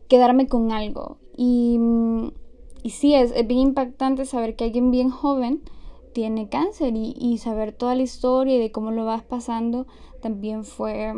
quedarme 0.09 0.47
con 0.47 0.73
algo. 0.73 1.17
Y, 1.37 1.79
y 2.83 2.91
sí, 2.91 3.13
es, 3.15 3.31
es, 3.31 3.47
bien 3.47 3.59
impactante 3.59 4.25
saber 4.25 4.55
que 4.55 4.65
alguien 4.65 4.91
bien 4.91 5.09
joven 5.09 5.61
tiene 6.13 6.49
cáncer 6.49 6.95
y, 6.95 7.15
y 7.19 7.37
saber 7.37 7.71
toda 7.71 7.95
la 7.95 8.03
historia 8.03 8.55
y 8.55 8.59
de 8.59 8.71
cómo 8.71 8.91
lo 8.91 9.05
vas 9.05 9.23
pasando 9.23 9.87
también 10.21 10.63
fue 10.63 11.13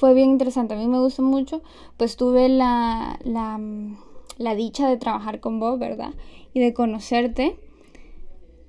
fue 0.00 0.14
bien 0.14 0.30
interesante. 0.30 0.72
A 0.72 0.78
mí 0.78 0.88
me 0.88 0.98
gustó 0.98 1.22
mucho, 1.22 1.60
pues 1.98 2.16
tuve 2.16 2.48
la, 2.48 3.18
la, 3.24 4.54
dicha 4.54 4.88
de 4.88 4.96
trabajar 4.96 5.40
con 5.40 5.60
vos, 5.60 5.78
¿verdad? 5.78 6.14
Y 6.54 6.60
de 6.60 6.72
conocerte. 6.72 7.58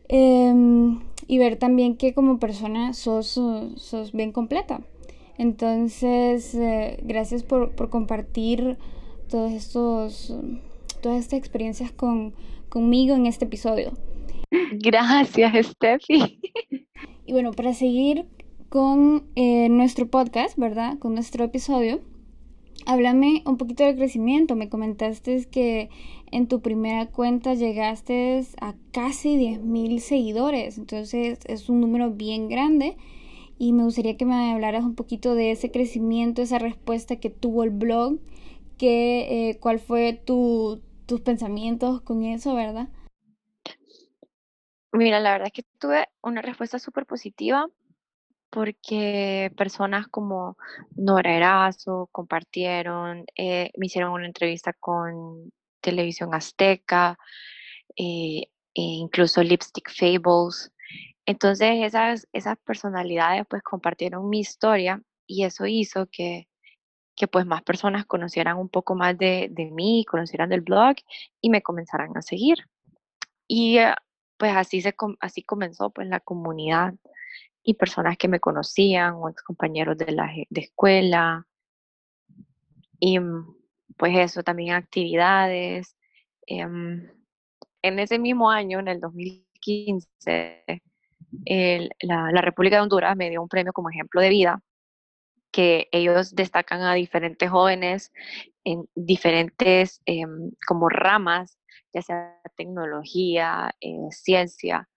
Em, 0.10 1.00
y 1.28 1.38
ver 1.38 1.56
también 1.56 1.96
que 1.96 2.14
como 2.14 2.38
persona 2.38 2.94
sos, 2.94 3.40
sos 3.78 4.12
bien 4.12 4.34
completa. 4.34 4.82
Entonces, 5.38 6.54
eh, 6.54 7.00
gracias 7.04 7.44
por, 7.44 7.72
por, 7.76 7.90
compartir 7.90 8.78
todos 9.30 9.54
estos, 9.54 10.36
todas 11.02 11.20
estas 11.20 11.40
experiencias 11.40 11.92
con, 11.92 12.34
conmigo 12.70 13.16
en 13.16 13.26
este 13.26 13.46
episodio. 13.46 13.94
Gracias, 14.74 15.68
Steffi. 15.68 16.40
Y 17.26 17.34
bueno, 17.34 17.52
para 17.52 17.74
seguir 17.74 18.26
con 18.70 19.26
eh, 19.36 19.70
nuestro 19.70 20.08
podcast, 20.08 20.58
¿verdad? 20.58 20.98
Con 21.00 21.14
nuestro 21.14 21.44
episodio. 21.46 22.02
Háblame 22.86 23.44
un 23.46 23.58
poquito 23.58 23.84
del 23.84 23.96
crecimiento. 23.96 24.56
Me 24.56 24.70
comentaste 24.70 25.46
que 25.52 25.90
en 26.32 26.48
tu 26.48 26.62
primera 26.62 27.08
cuenta 27.08 27.54
llegaste 27.54 28.42
a 28.60 28.76
casi 28.92 29.38
10.000 29.38 30.00
seguidores. 30.00 30.78
Entonces 30.78 31.40
es 31.46 31.70
un 31.70 31.82
número 31.82 32.12
bien 32.12 32.50
grande. 32.50 32.98
Y 33.58 33.74
me 33.74 33.84
gustaría 33.84 34.18
que 34.18 34.26
me 34.26 34.52
hablaras 34.52 34.84
un 34.84 34.96
poquito 34.96 35.36
de 35.36 35.52
ese 35.52 35.70
crecimiento, 35.70 36.42
esa 36.42 36.58
respuesta 36.58 37.18
que 37.18 37.30
tuvo 37.30 37.64
el 37.64 37.70
blog. 37.70 38.20
Que, 38.78 39.50
eh, 39.50 39.58
¿Cuál 39.60 39.80
fue 39.80 40.14
tu, 40.14 40.82
tus 41.12 41.20
pensamientos 41.20 42.00
con 42.04 42.24
eso, 42.24 42.56
verdad? 42.56 42.88
Mira, 44.94 45.20
la 45.20 45.34
verdad 45.34 45.48
es 45.48 45.52
que 45.54 45.70
tuve 45.78 46.08
una 46.22 46.42
respuesta 46.42 46.80
súper 46.80 47.06
positiva 47.06 47.68
porque 48.50 49.52
personas 49.58 50.08
como 50.08 50.56
Nora 50.96 51.36
Erazo 51.36 52.08
compartieron, 52.14 53.26
eh, 53.36 53.72
me 53.78 53.88
hicieron 53.88 54.14
una 54.14 54.26
entrevista 54.26 54.72
con 54.72 55.52
Televisión 55.82 56.34
Azteca, 56.34 57.18
eh, 57.98 58.44
e 58.74 58.82
incluso 58.82 59.44
Lipstick 59.44 59.90
Fables. 59.92 60.72
Entonces 61.26 61.72
esas, 61.82 62.26
esas 62.32 62.58
personalidades 62.60 63.46
pues 63.50 63.64
compartieron 63.64 64.30
mi 64.30 64.40
historia 64.40 65.02
y 65.28 65.44
eso 65.44 65.66
hizo 65.66 66.08
que, 66.10 66.48
que 67.22 67.28
pues 67.28 67.46
más 67.46 67.62
personas 67.62 68.08
conocieran 68.08 68.58
un 68.58 68.68
poco 68.68 68.96
más 68.96 69.16
de, 69.16 69.48
de 69.52 69.70
mí, 69.70 70.04
conocieran 70.10 70.50
del 70.50 70.62
blog 70.62 70.96
y 71.40 71.52
me 71.52 71.62
comenzaran 71.62 72.18
a 72.18 72.24
seguir. 72.24 72.58
Y 73.48 73.78
eh, 73.78 73.94
pues 74.38 74.56
así, 74.56 74.82
se, 74.82 74.96
así 75.20 75.44
comenzó 75.44 75.92
pues 75.92 76.08
la 76.08 76.20
comunidad 76.20 76.96
y 77.62 77.76
personas 77.76 78.18
que 78.18 78.28
me 78.28 78.40
conocían 78.40 79.14
o 79.14 79.30
ex 79.30 79.44
compañeros 79.44 80.00
de 80.00 80.14
la 80.14 80.32
de 80.50 80.62
escuela. 80.62 81.46
Y 83.00 83.20
pues 83.98 84.18
eso, 84.18 84.42
también 84.42 84.74
actividades. 84.74 85.96
Em, 86.48 87.08
en 87.84 88.00
ese 88.00 88.18
mismo 88.18 88.50
año, 88.50 88.80
en 88.80 88.88
el 88.88 89.00
2015, 89.00 90.64
la, 92.02 92.32
la, 92.32 92.42
República 92.42 92.78
de 92.78 92.82
Honduras 92.82 93.16
me 93.16 93.30
dio 93.30 93.44
un 93.44 93.48
premio 93.48 93.74
como 93.74 93.92
ejemplo 93.92 94.22
de 94.22 94.30
vida, 94.30 94.64
que 95.52 95.90
ellos 95.92 96.36
destacan 96.36 96.82
a 96.82 96.94
diferentes 96.94 97.50
jóvenes 97.50 98.12
en 98.64 98.88
diferentes 98.96 100.02
em, 100.06 100.52
como 100.68 100.90
ramas, 100.90 101.58
ya 101.94 102.02
sea 102.02 102.40
tecnología, 102.56 103.76
eh, 103.82 104.12
ciencia. 104.12 104.90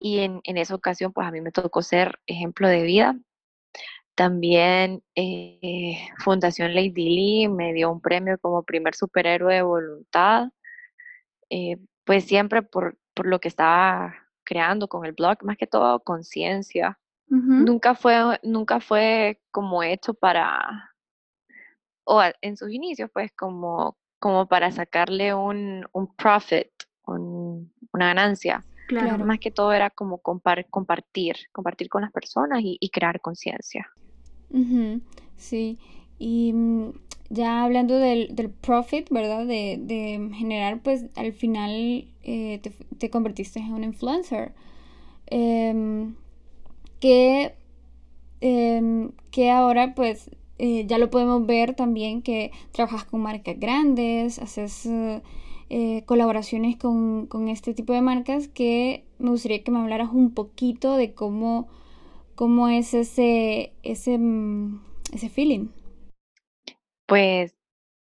Y 0.00 0.20
en, 0.20 0.40
en, 0.44 0.58
esa 0.58 0.74
ocasión, 0.74 1.12
pues 1.12 1.26
a 1.26 1.32
mí 1.32 1.40
me 1.40 1.52
tocó 1.52 1.82
ser 1.82 2.20
ejemplo 2.26 2.68
de 2.68 2.82
vida. 2.82 3.16
También 4.14 5.02
eh, 5.14 5.98
Fundación 6.18 6.74
Lady 6.74 6.90
Lee 6.90 7.48
me 7.48 7.72
dio 7.72 7.90
un 7.92 8.00
premio 8.00 8.38
como 8.38 8.64
primer 8.64 8.94
superhéroe 8.96 9.54
de 9.54 9.62
voluntad. 9.62 10.48
Eh, 11.50 11.78
pues 12.04 12.24
siempre 12.24 12.62
por, 12.62 12.98
por 13.14 13.26
lo 13.26 13.40
que 13.40 13.48
estaba 13.48 14.14
creando 14.44 14.88
con 14.88 15.04
el 15.04 15.12
blog, 15.12 15.44
más 15.44 15.56
que 15.56 15.66
todo 15.66 16.00
conciencia. 16.00 16.98
Nunca 17.30 17.94
fue, 17.94 18.40
nunca 18.42 18.80
fue 18.80 19.40
como 19.50 19.82
hecho 19.82 20.14
para, 20.14 20.94
o 22.04 22.22
en 22.40 22.56
sus 22.56 22.72
inicios, 22.72 23.10
pues 23.12 23.32
como, 23.32 23.96
como 24.18 24.46
para 24.46 24.70
sacarle 24.70 25.34
un, 25.34 25.86
un 25.92 26.14
profit, 26.14 26.68
una 27.06 28.06
ganancia. 28.06 28.64
Claro. 28.88 29.22
Más 29.24 29.38
que 29.38 29.50
todo 29.50 29.72
era 29.72 29.90
como 29.90 30.18
compartir, 30.18 31.36
compartir 31.52 31.90
con 31.90 32.00
las 32.00 32.10
personas 32.10 32.60
y, 32.62 32.88
crear 32.88 33.20
conciencia. 33.20 33.90
Sí, 35.36 35.78
y 36.18 36.52
mm, 36.54 36.92
ya 37.28 37.64
hablando 37.64 37.98
del, 37.98 38.34
del 38.34 38.50
profit, 38.50 39.10
¿verdad? 39.10 39.46
De, 39.46 39.76
de, 39.78 40.30
generar, 40.34 40.80
pues 40.82 41.04
al 41.16 41.34
final 41.34 42.08
eh, 42.22 42.60
te, 42.98 43.10
convertiste 43.10 43.58
en 43.60 43.74
un 43.74 43.84
influencer. 43.84 44.54
Em, 45.26 46.14
que, 47.00 47.54
em, 48.40 49.12
que 49.30 49.50
ahora 49.50 49.94
pues 49.94 50.30
eh, 50.58 50.86
ya 50.86 50.98
lo 50.98 51.10
podemos 51.10 51.46
ver 51.46 51.74
también 51.74 52.22
que 52.22 52.52
trabajas 52.72 53.04
con 53.04 53.20
marcas 53.22 53.58
grandes, 53.58 54.38
haces 54.38 54.88
eh, 55.70 56.02
colaboraciones 56.06 56.76
con, 56.76 57.26
con, 57.26 57.48
este 57.48 57.74
tipo 57.74 57.92
de 57.92 58.00
marcas 58.00 58.48
que 58.48 59.04
me 59.18 59.30
gustaría 59.30 59.62
que 59.62 59.70
me 59.70 59.80
hablaras 59.80 60.10
un 60.10 60.32
poquito 60.32 60.96
de 60.96 61.12
cómo, 61.12 61.68
cómo 62.34 62.68
es 62.68 62.94
ese, 62.94 63.74
ese, 63.82 64.16
mm, 64.16 64.80
ese 65.12 65.28
feeling. 65.28 65.68
Pues 67.06 67.54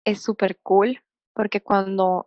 es 0.05 0.21
súper 0.21 0.59
cool 0.61 1.01
porque 1.33 1.61
cuando 1.61 2.25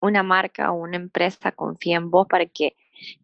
una 0.00 0.22
marca 0.22 0.70
o 0.70 0.76
una 0.76 0.96
empresa 0.96 1.52
confía 1.52 1.96
en 1.96 2.10
vos 2.10 2.26
para 2.28 2.46
que 2.46 2.76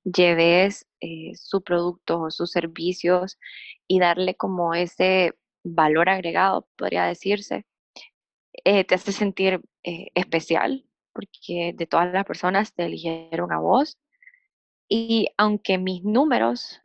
lleves 0.04 0.86
eh, 1.00 1.32
su 1.34 1.62
producto 1.62 2.20
o 2.20 2.30
sus 2.30 2.50
servicios 2.50 3.38
y 3.86 3.98
darle 4.00 4.34
como 4.34 4.74
ese 4.74 5.34
valor 5.64 6.08
agregado, 6.08 6.68
podría 6.76 7.04
decirse, 7.04 7.66
eh, 8.64 8.84
te 8.84 8.94
hace 8.94 9.12
sentir 9.12 9.60
eh, 9.84 10.08
especial 10.14 10.84
porque 11.12 11.74
de 11.76 11.86
todas 11.86 12.12
las 12.12 12.24
personas 12.24 12.72
te 12.72 12.84
eligieron 12.86 13.52
a 13.52 13.58
vos. 13.58 13.98
Y 14.88 15.28
aunque 15.38 15.78
mis 15.78 16.04
números 16.04 16.80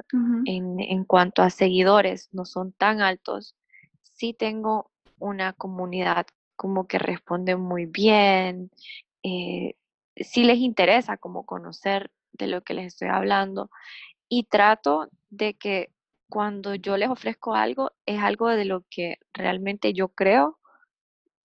en, 0.45 0.79
en 0.79 1.03
cuanto 1.03 1.41
a 1.41 1.49
seguidores 1.49 2.29
no 2.31 2.45
son 2.45 2.71
tan 2.71 3.01
altos, 3.01 3.55
sí 4.01 4.33
tengo 4.33 4.91
una 5.19 5.53
comunidad 5.53 6.27
como 6.55 6.87
que 6.87 6.99
responde 6.99 7.55
muy 7.55 7.85
bien, 7.85 8.71
eh, 9.23 9.75
si 10.15 10.43
les 10.43 10.57
interesa 10.57 11.17
como 11.17 11.45
conocer 11.45 12.11
de 12.37 12.47
lo 12.47 12.61
que 12.61 12.73
les 12.73 12.87
estoy 12.87 13.09
hablando 13.09 13.69
y 14.29 14.43
trato 14.43 15.09
de 15.29 15.55
que 15.55 15.93
cuando 16.29 16.75
yo 16.75 16.97
les 16.97 17.09
ofrezco 17.09 17.55
algo 17.55 17.91
es 18.05 18.21
algo 18.21 18.49
de 18.49 18.65
lo 18.65 18.83
que 18.89 19.17
realmente 19.33 19.93
yo 19.93 20.09
creo 20.09 20.59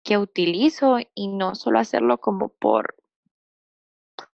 que 0.03 0.17
utilizo 0.17 0.97
y 1.13 1.27
no 1.27 1.55
solo 1.55 1.79
hacerlo 1.79 2.19
como 2.19 2.49
por, 2.49 2.95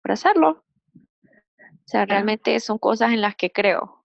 por 0.01 0.11
hacerlo. 0.11 0.63
O 0.93 1.87
sea, 1.87 2.05
realmente 2.05 2.59
son 2.59 2.77
cosas 2.77 3.11
en 3.13 3.21
las 3.21 3.35
que 3.35 3.51
creo. 3.51 4.03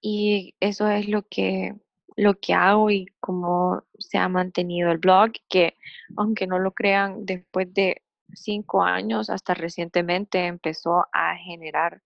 Y 0.00 0.54
eso 0.60 0.88
es 0.88 1.08
lo 1.08 1.22
que 1.22 1.74
lo 2.16 2.34
que 2.34 2.52
hago 2.54 2.90
y 2.90 3.06
cómo 3.20 3.84
se 3.98 4.18
ha 4.18 4.28
mantenido 4.28 4.90
el 4.90 4.98
blog, 4.98 5.32
que 5.48 5.76
aunque 6.16 6.46
no 6.46 6.58
lo 6.58 6.72
crean, 6.72 7.24
después 7.24 7.72
de 7.72 8.01
cinco 8.34 8.82
años 8.82 9.30
hasta 9.30 9.54
recientemente 9.54 10.46
empezó 10.46 11.06
a 11.12 11.36
generar 11.36 12.02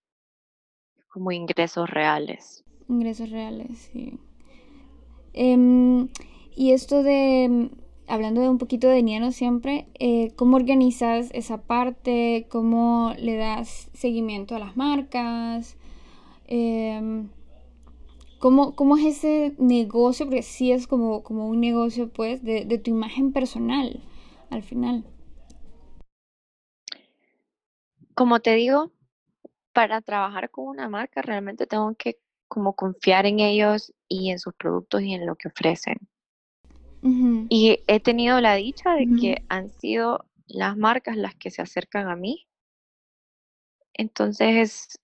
como 1.07 1.31
ingresos 1.31 1.89
reales. 1.89 2.63
Ingresos 2.89 3.29
reales, 3.29 3.89
sí. 3.91 4.19
Em, 5.33 6.09
y 6.55 6.71
esto 6.71 7.03
de, 7.03 7.69
hablando 8.07 8.41
de 8.41 8.49
un 8.49 8.57
poquito 8.57 8.87
de 8.87 8.95
dinero 8.95 9.31
siempre, 9.31 9.87
eh, 9.99 10.31
¿cómo 10.35 10.55
organizas 10.55 11.29
esa 11.33 11.61
parte? 11.61 12.47
¿Cómo 12.49 13.13
le 13.19 13.35
das 13.35 13.89
seguimiento 13.93 14.55
a 14.55 14.59
las 14.59 14.77
marcas? 14.77 15.77
Eh, 16.47 17.27
¿Cómo, 18.39 18.75
¿Cómo, 18.75 18.97
es 18.97 19.17
ese 19.17 19.55
negocio? 19.57 20.27
Porque 20.27 20.43
sí 20.43 20.71
es 20.71 20.85
como, 20.85 21.23
como 21.23 21.47
un 21.47 21.59
negocio, 21.59 22.09
pues, 22.09 22.43
de, 22.43 22.65
tu 22.77 22.91
imagen 22.91 23.31
personal, 23.31 23.99
al 24.51 24.61
final. 24.61 25.03
Como 28.17 28.39
te 28.39 28.55
digo, 28.55 28.91
para 29.73 30.01
trabajar 30.01 30.49
con 30.49 30.65
una 30.65 30.89
marca 30.89 31.21
realmente 31.21 31.67
tengo 31.67 31.93
que 31.93 32.17
como 32.47 32.73
confiar 32.73 33.27
en 33.27 33.39
ellos 33.39 33.93
y 34.07 34.31
en 34.31 34.39
sus 34.39 34.55
productos 34.55 35.03
y 35.03 35.13
en 35.13 35.27
lo 35.27 35.35
que 35.35 35.49
ofrecen. 35.49 35.97
Y 37.47 37.83
he 37.85 37.99
tenido 37.99 38.41
la 38.41 38.55
dicha 38.55 38.95
de 38.95 39.05
que 39.19 39.43
han 39.49 39.69
sido 39.69 40.25
las 40.47 40.75
marcas 40.75 41.15
las 41.15 41.35
que 41.35 41.51
se 41.51 41.61
acercan 41.61 42.09
a 42.09 42.15
mí. 42.15 42.47
Entonces, 43.93 44.99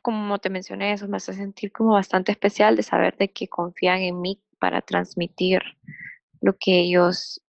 como 0.00 0.38
te 0.38 0.48
mencioné, 0.48 0.92
eso 0.92 1.08
me 1.08 1.16
hace 1.16 1.32
sentir 1.32 1.72
como 1.72 1.94
bastante 1.94 2.30
especial 2.30 2.76
de 2.76 2.84
saber 2.84 3.16
de 3.16 3.32
que 3.32 3.48
confían 3.48 4.02
en 4.02 4.20
mí 4.20 4.40
para 4.60 4.82
transmitir 4.82 5.62
lo 6.40 6.56
que 6.56 6.78
ellos 6.78 7.42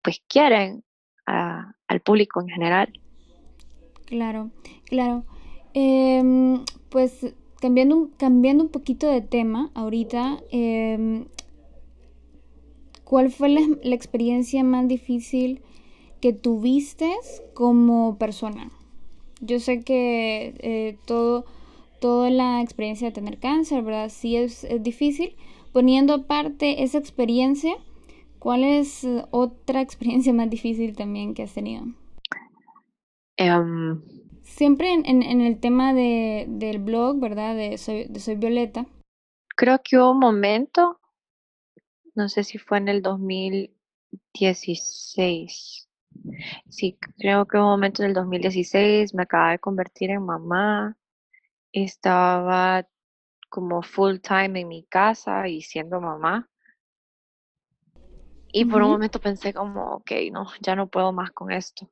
pues 0.00 0.22
quieren 0.26 0.84
al 1.26 2.00
público 2.02 2.40
en 2.40 2.48
general. 2.48 3.00
Claro, 4.06 4.50
claro. 4.84 5.24
Em, 5.72 6.64
pues 6.88 7.34
cambiando 7.60 7.96
un, 7.96 8.08
cambiando 8.08 8.64
un 8.64 8.70
poquito 8.70 9.08
de 9.08 9.20
tema 9.20 9.70
ahorita, 9.74 10.42
em, 10.50 11.26
¿cuál 13.04 13.30
fue 13.30 13.48
la, 13.48 13.60
la, 13.82 13.94
experiencia 13.94 14.62
más 14.62 14.86
difícil 14.88 15.62
que 16.20 16.32
tuviste 16.32 17.10
como 17.54 18.16
persona? 18.18 18.70
Yo 19.40 19.60
sé 19.60 19.82
que 19.82 20.54
eh, 20.58 20.96
todo, 21.06 21.44
toda 22.00 22.30
la 22.30 22.62
experiencia 22.62 23.08
de 23.08 23.12
tener 23.12 23.38
cáncer, 23.38 23.82
¿verdad? 23.82 24.08
Sí 24.08 24.36
es, 24.36 24.66
difícil. 24.80 25.34
Poniendo 25.72 26.14
aparte 26.14 26.82
esa 26.82 26.98
experiencia, 26.98 27.74
¿cuál 28.38 28.64
es 28.64 29.04
eh, 29.04 29.24
otra 29.30 29.80
experiencia 29.82 30.32
más 30.32 30.48
difícil 30.48 30.96
también 30.96 31.34
que 31.34 31.42
has 31.42 31.52
tenido? 31.52 31.84
Em, 33.36 34.00
Siempre 34.42 34.92
en, 34.92 35.06
en, 35.06 35.40
el 35.40 35.58
tema 35.58 35.92
de, 35.94 36.44
del 36.48 36.78
blog, 36.78 37.18
¿verdad? 37.20 37.56
De 37.56 37.78
Soy, 37.78 38.04
de 38.04 38.20
Soy 38.20 38.36
Violeta. 38.36 38.86
Creo 39.56 39.80
que 39.82 39.98
hubo 39.98 40.12
un 40.12 40.18
momento, 40.18 41.00
no 42.14 42.28
sé 42.28 42.44
si 42.44 42.58
fue 42.58 42.76
en 42.78 42.88
el 42.88 43.02
2016, 43.02 45.84
Sí, 46.68 46.98
creo 47.18 47.46
que 47.46 47.56
un 47.56 47.64
momento 47.64 48.02
en 48.02 48.08
el 48.08 48.14
2016 48.14 49.14
me 49.14 49.22
acababa 49.22 49.52
de 49.52 49.58
convertir 49.58 50.10
en 50.10 50.24
mamá. 50.24 50.96
Estaba 51.72 52.86
como 53.48 53.82
full 53.82 54.18
time 54.18 54.60
en 54.60 54.68
mi 54.68 54.84
casa 54.84 55.48
y 55.48 55.62
siendo 55.62 56.00
mamá. 56.00 56.48
Y 58.52 58.64
por 58.66 58.82
un 58.82 58.90
momento 58.90 59.20
pensé 59.20 59.52
como, 59.52 59.96
ok, 59.96 60.12
no, 60.32 60.46
ya 60.60 60.76
no 60.76 60.88
puedo 60.88 61.12
más 61.12 61.32
con 61.32 61.50
esto. 61.50 61.90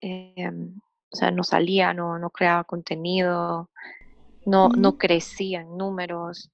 Em, 0.00 0.76
o 1.10 1.16
sea, 1.16 1.30
no 1.30 1.44
salía, 1.44 1.94
no, 1.94 2.18
no 2.18 2.30
creaba 2.30 2.64
contenido, 2.64 3.70
no, 4.44 4.68
no 4.68 4.98
crecía 4.98 5.60
en 5.60 5.76
números. 5.76 6.50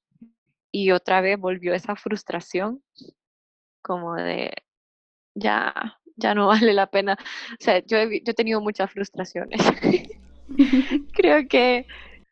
Y 0.72 0.92
otra 0.92 1.20
vez 1.20 1.38
volvió 1.38 1.74
esa 1.74 1.96
frustración 1.96 2.83
como 3.83 4.14
de, 4.14 4.53
ya, 5.35 5.98
ya 6.16 6.35
no 6.35 6.46
vale 6.48 6.72
la 6.72 6.87
pena. 6.87 7.16
O 7.53 7.62
sea, 7.62 7.85
yo 7.85 7.96
he, 7.96 8.20
yo 8.20 8.33
he 8.33 8.35
tenido 8.35 8.61
muchas 8.61 8.90
frustraciones. 8.90 9.61
Creo 11.12 11.46
que, 11.48 11.87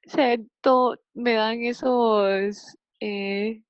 o 0.07 0.11
sea, 0.11 0.37
todo, 0.61 0.99
me 1.15 1.35
dan 1.35 1.63
esos, 1.63 2.77
eh, 3.01 3.63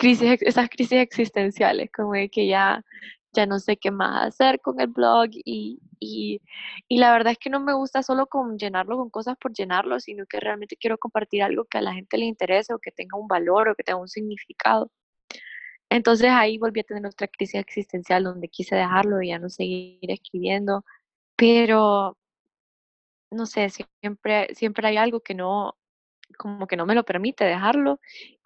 crisis, 0.00 0.38
esas 0.40 0.68
crisis 0.70 1.00
existenciales, 1.00 1.90
como 1.92 2.12
de 2.12 2.28
que 2.30 2.46
ya, 2.46 2.82
ya 3.32 3.46
no 3.46 3.58
sé 3.60 3.76
qué 3.76 3.90
más 3.90 4.26
hacer 4.26 4.60
con 4.60 4.80
el 4.80 4.88
blog 4.88 5.28
y, 5.32 5.80
y, 6.00 6.40
y 6.88 6.98
la 6.98 7.12
verdad 7.12 7.32
es 7.32 7.38
que 7.38 7.50
no 7.50 7.60
me 7.60 7.74
gusta 7.74 8.02
solo 8.02 8.26
con 8.26 8.58
llenarlo 8.58 8.96
con 8.98 9.10
cosas 9.10 9.36
por 9.38 9.52
llenarlo, 9.52 10.00
sino 10.00 10.26
que 10.26 10.40
realmente 10.40 10.76
quiero 10.76 10.98
compartir 10.98 11.42
algo 11.42 11.64
que 11.66 11.78
a 11.78 11.82
la 11.82 11.94
gente 11.94 12.18
le 12.18 12.26
interese 12.26 12.74
o 12.74 12.78
que 12.78 12.90
tenga 12.92 13.18
un 13.18 13.28
valor 13.28 13.68
o 13.68 13.74
que 13.76 13.84
tenga 13.84 14.00
un 14.00 14.08
significado. 14.08 14.90
Entonces 15.90 16.30
ahí 16.30 16.58
volví 16.58 16.80
a 16.80 16.84
tener 16.84 17.04
otra 17.06 17.28
crisis 17.28 17.60
existencial 17.60 18.24
donde 18.24 18.48
quise 18.48 18.76
dejarlo 18.76 19.20
y 19.22 19.28
ya 19.28 19.38
no 19.38 19.48
seguir 19.50 20.10
escribiendo, 20.10 20.84
pero 21.36 22.16
no 23.30 23.46
sé, 23.46 23.68
siempre, 23.70 24.48
siempre 24.54 24.88
hay 24.88 24.96
algo 24.96 25.20
que 25.20 25.34
no, 25.34 25.76
como 26.38 26.66
que 26.66 26.76
no 26.76 26.86
me 26.86 26.94
lo 26.94 27.04
permite 27.04 27.44
dejarlo, 27.44 28.00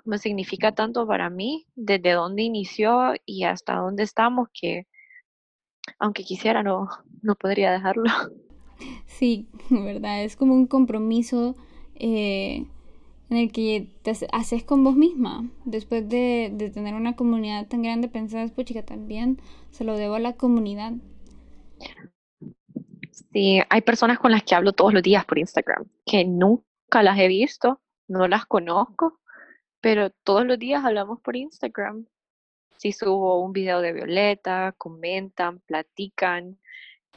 como 0.04 0.18
significa 0.18 0.72
tanto 0.72 1.06
para 1.06 1.30
mí, 1.30 1.66
desde 1.74 2.12
dónde 2.12 2.42
inició 2.42 3.14
y 3.24 3.44
hasta 3.44 3.76
dónde 3.76 4.02
estamos, 4.02 4.48
que 4.52 4.86
aunque 5.98 6.24
quisiera 6.24 6.62
no, 6.62 6.88
no 7.22 7.34
podría 7.34 7.72
dejarlo. 7.72 8.04
Sí, 9.06 9.48
verdad, 9.70 10.24
es 10.24 10.36
como 10.36 10.54
un 10.54 10.66
compromiso 10.66 11.56
eh, 11.94 12.66
en 13.30 13.36
el 13.36 13.52
que 13.52 13.88
te 14.02 14.12
haces 14.32 14.64
con 14.64 14.84
vos 14.84 14.96
misma. 14.96 15.48
Después 15.64 16.08
de, 16.08 16.50
de 16.52 16.70
tener 16.70 16.94
una 16.94 17.16
comunidad 17.16 17.66
tan 17.68 17.82
grande, 17.82 18.08
pensás, 18.08 18.50
puchica, 18.50 18.82
también 18.82 19.40
se 19.70 19.84
lo 19.84 19.96
debo 19.96 20.14
a 20.16 20.20
la 20.20 20.34
comunidad. 20.34 20.92
Sí, 23.32 23.60
hay 23.68 23.80
personas 23.80 24.18
con 24.18 24.32
las 24.32 24.42
que 24.42 24.54
hablo 24.54 24.72
todos 24.72 24.92
los 24.92 25.02
días 25.02 25.24
por 25.24 25.38
Instagram, 25.38 25.86
que 26.04 26.24
nunca 26.24 27.02
las 27.02 27.18
he 27.18 27.28
visto, 27.28 27.80
no 28.08 28.28
las 28.28 28.46
conozco, 28.46 29.20
pero 29.84 30.08
todos 30.08 30.46
los 30.46 30.58
días 30.58 30.82
hablamos 30.82 31.20
por 31.20 31.36
Instagram. 31.36 32.06
Si 32.78 32.92
subo 32.92 33.44
un 33.44 33.52
video 33.52 33.82
de 33.82 33.92
Violeta, 33.92 34.74
comentan, 34.78 35.60
platican 35.60 36.58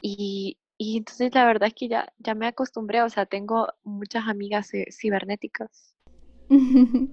y, 0.02 0.58
y 0.76 0.98
entonces 0.98 1.34
la 1.34 1.46
verdad 1.46 1.68
es 1.68 1.74
que 1.74 1.88
ya, 1.88 2.12
ya 2.18 2.34
me 2.34 2.46
acostumbré, 2.46 3.00
o 3.00 3.08
sea, 3.08 3.24
tengo 3.24 3.68
muchas 3.84 4.28
amigas 4.28 4.70
cibernéticas. 4.92 5.94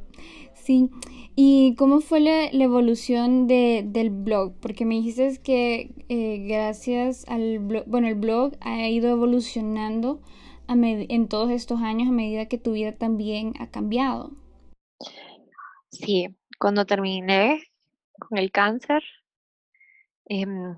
Sí, 0.56 0.90
¿y 1.36 1.76
cómo 1.76 2.02
fue 2.02 2.22
la, 2.22 2.48
evolución 2.48 3.46
de, 3.46 3.84
del 3.86 4.10
blog? 4.10 4.56
Porque 4.60 4.84
me 4.84 4.96
dijiste 4.96 5.40
que 5.44 5.94
eh, 6.10 6.44
gracias 6.48 7.24
al 7.28 7.60
blog, 7.60 7.86
bueno, 7.86 8.08
el 8.08 8.16
blog 8.16 8.54
ha 8.62 8.90
ido 8.90 9.12
evolucionando 9.12 10.22
en 10.68 11.28
todos 11.28 11.52
estos 11.52 11.82
años 11.82 12.10
a 12.10 12.12
medida 12.12 12.48
que 12.48 12.58
tu 12.58 12.72
vida 12.72 12.94
también 12.94 13.54
ha 13.60 13.70
cambiado. 13.70 14.32
Sí, 15.96 16.28
cuando 16.60 16.86
terminé 16.86 17.64
con 18.20 18.38
el 18.38 18.52
cáncer, 18.52 19.02
em, 20.26 20.78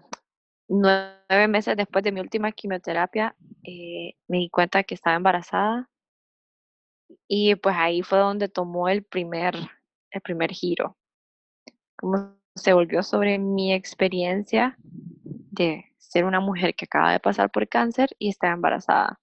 nueve 0.67 1.47
meses 1.47 1.75
después 1.75 2.03
de 2.03 2.11
mi 2.11 2.19
última 2.19 2.51
quimioterapia, 2.51 3.35
eh, 3.63 4.13
me 4.27 4.37
di 4.37 4.49
cuenta 4.49 4.83
que 4.83 4.95
estaba 4.95 5.15
embarazada 5.15 5.89
y 7.27 7.55
pues 7.55 7.75
ahí 7.77 8.03
fue 8.03 8.19
donde 8.19 8.47
tomó 8.47 8.89
el 8.89 9.03
primer, 9.03 9.55
el 10.11 10.21
primer 10.21 10.51
giro. 10.51 10.97
Cómo 11.97 12.35
se 12.55 12.73
volvió 12.73 13.01
sobre 13.01 13.39
mi 13.39 13.73
experiencia 13.73 14.77
de 14.83 15.85
ser 15.97 16.25
una 16.25 16.39
mujer 16.39 16.75
que 16.75 16.85
acaba 16.85 17.11
de 17.11 17.19
pasar 17.19 17.49
por 17.49 17.67
cáncer 17.67 18.09
y 18.19 18.29
está 18.29 18.51
embarazada. 18.51 19.19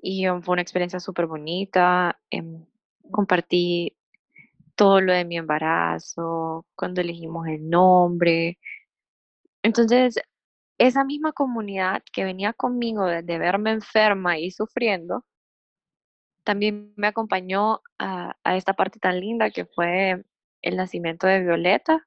Y 0.00 0.28
um, 0.28 0.42
fue 0.42 0.54
una 0.54 0.62
experiencia 0.62 1.00
súper 1.00 1.26
bonita. 1.26 2.18
Em, 2.30 2.64
compartí 3.10 3.97
todo 4.78 5.00
lo 5.00 5.12
de 5.12 5.24
mi 5.24 5.36
embarazo, 5.36 6.64
cuando 6.76 7.00
elegimos 7.00 7.48
el 7.48 7.68
nombre. 7.68 8.58
Entonces, 9.62 10.20
esa 10.78 11.04
misma 11.04 11.32
comunidad 11.32 12.04
que 12.12 12.22
venía 12.22 12.52
conmigo 12.52 13.04
de 13.06 13.38
verme 13.38 13.72
enferma 13.72 14.38
y 14.38 14.52
sufriendo, 14.52 15.24
también 16.44 16.92
me 16.96 17.08
acompañó 17.08 17.82
a, 17.98 18.36
esta 18.56 18.72
parte 18.74 19.00
tan 19.00 19.18
linda 19.20 19.50
que 19.50 19.66
fue 19.66 20.24
el 20.62 20.76
nacimiento 20.76 21.26
de 21.26 21.40
Violeta. 21.40 22.06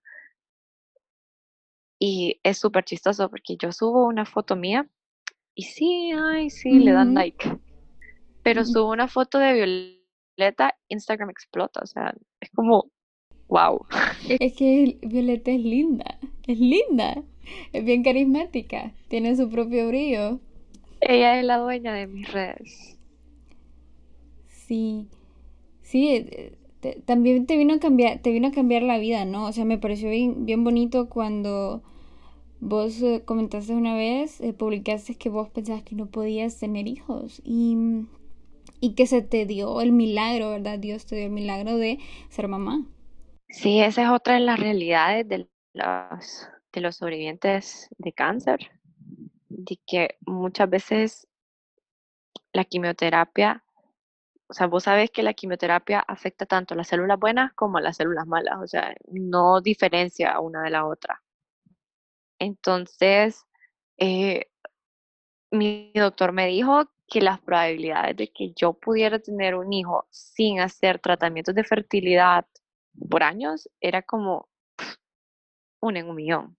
Y 1.99 2.39
es 2.43 2.57
súper 2.57 2.85
chistoso 2.85 3.29
porque 3.29 3.57
yo 3.57 3.73
subo 3.73 4.07
una 4.07 4.25
foto 4.25 4.55
mía 4.55 4.87
y 5.53 5.63
sí, 5.63 6.11
ay, 6.17 6.49
sí, 6.49 6.79
le 6.79 6.93
dan 6.93 7.13
like. 7.15 7.59
Pero 8.43 8.63
subo 8.63 8.91
una 8.91 9.09
foto 9.09 9.39
de 9.39 9.53
Violeta, 9.53 10.00
Instagram 10.89 11.29
explota. 11.29 11.81
O 11.83 11.85
sea, 11.85 12.13
es 12.39 12.49
como, 12.51 12.91
wow. 13.47 13.85
Es 14.27 14.53
que 14.57 14.97
Violeta 15.01 15.51
es 15.51 15.61
linda, 15.61 16.17
es 16.47 16.59
linda, 16.59 17.23
es 17.73 17.85
bien 17.85 18.03
carismática, 18.03 18.93
tiene 19.07 19.35
su 19.35 19.49
propio 19.49 19.87
brillo. 19.87 20.39
Ella 21.01 21.39
es 21.39 21.45
la 21.45 21.57
dueña 21.57 21.93
de 21.93 22.07
mis 22.07 22.31
redes. 22.31 22.97
Sí, 24.47 25.07
sí, 25.81 26.09
eh, 26.09 26.57
también 27.05 27.45
te 27.45 27.57
vino 27.57 27.73
a 27.73 27.79
cambiar, 27.79 28.19
te 28.19 28.31
vino 28.31 28.47
a 28.47 28.51
cambiar 28.51 28.83
la 28.83 28.97
vida, 28.97 29.25
¿no? 29.25 29.45
O 29.45 29.51
sea, 29.51 29.65
me 29.65 29.77
pareció 29.77 30.09
bien, 30.09 30.45
bien 30.45 30.63
bonito 30.63 31.09
cuando 31.09 31.83
vos 32.59 33.01
eh, 33.01 33.23
comentaste 33.25 33.73
una 33.73 33.95
vez, 33.95 34.39
eh, 34.41 34.53
publicaste 34.53 35.15
que 35.15 35.29
vos 35.29 35.49
pensabas 35.49 35.83
que 35.83 35.95
no 35.95 36.05
podías 36.05 36.57
tener 36.57 36.87
hijos 36.87 37.41
y, 37.43 38.05
y 38.81 38.95
que 38.95 39.07
se 39.07 39.21
te 39.21 39.45
dio 39.45 39.79
el 39.79 39.93
milagro, 39.93 40.49
¿verdad? 40.49 40.77
Dios 40.79 41.05
te 41.05 41.15
dio 41.15 41.25
el 41.25 41.31
milagro 41.31 41.77
de 41.77 41.99
ser 42.29 42.49
mamá. 42.49 42.85
Sí, 43.47 43.79
esa 43.79 44.03
es 44.03 44.09
otra 44.09 44.33
de 44.33 44.41
las 44.41 44.59
realidades 44.59 45.27
de 45.29 45.47
los, 45.73 46.49
de 46.73 46.81
los 46.81 46.97
sobrevivientes 46.97 47.87
de 47.97 48.11
cáncer, 48.11 48.71
de 49.47 49.79
que 49.87 50.17
muchas 50.25 50.69
veces 50.69 51.27
la 52.51 52.65
quimioterapia 52.65 53.63
o 54.51 54.53
sea, 54.53 54.67
vos 54.67 54.83
sabés 54.83 55.09
que 55.11 55.23
la 55.23 55.33
quimioterapia 55.33 56.01
afecta 56.01 56.45
tanto 56.45 56.73
a 56.73 56.77
las 56.77 56.89
células 56.89 57.17
buenas 57.17 57.53
como 57.53 57.77
a 57.77 57.81
las 57.81 57.95
células 57.95 58.27
malas, 58.27 58.57
o 58.61 58.67
sea, 58.67 58.93
no 59.07 59.61
diferencia 59.61 60.37
una 60.41 60.61
de 60.63 60.71
la 60.71 60.85
otra. 60.85 61.21
Entonces, 62.37 63.45
eh, 63.97 64.47
mi 65.51 65.93
doctor 65.95 66.33
me 66.33 66.47
dijo 66.47 66.89
que 67.11 67.19
las 67.19 67.41
probabilidades 67.41 68.15
de 68.15 68.31
que 68.31 68.53
yo 68.53 68.71
pudiera 68.71 69.19
tener 69.19 69.53
un 69.55 69.73
hijo 69.73 70.07
sin 70.11 70.61
hacer 70.61 70.97
tratamientos 70.97 71.53
de 71.53 71.65
fertilidad 71.65 72.45
por 73.09 73.21
años 73.21 73.69
era 73.81 74.01
como 74.01 74.47
un 75.81 75.97
en 75.97 76.09
un 76.09 76.15
millón. 76.15 76.57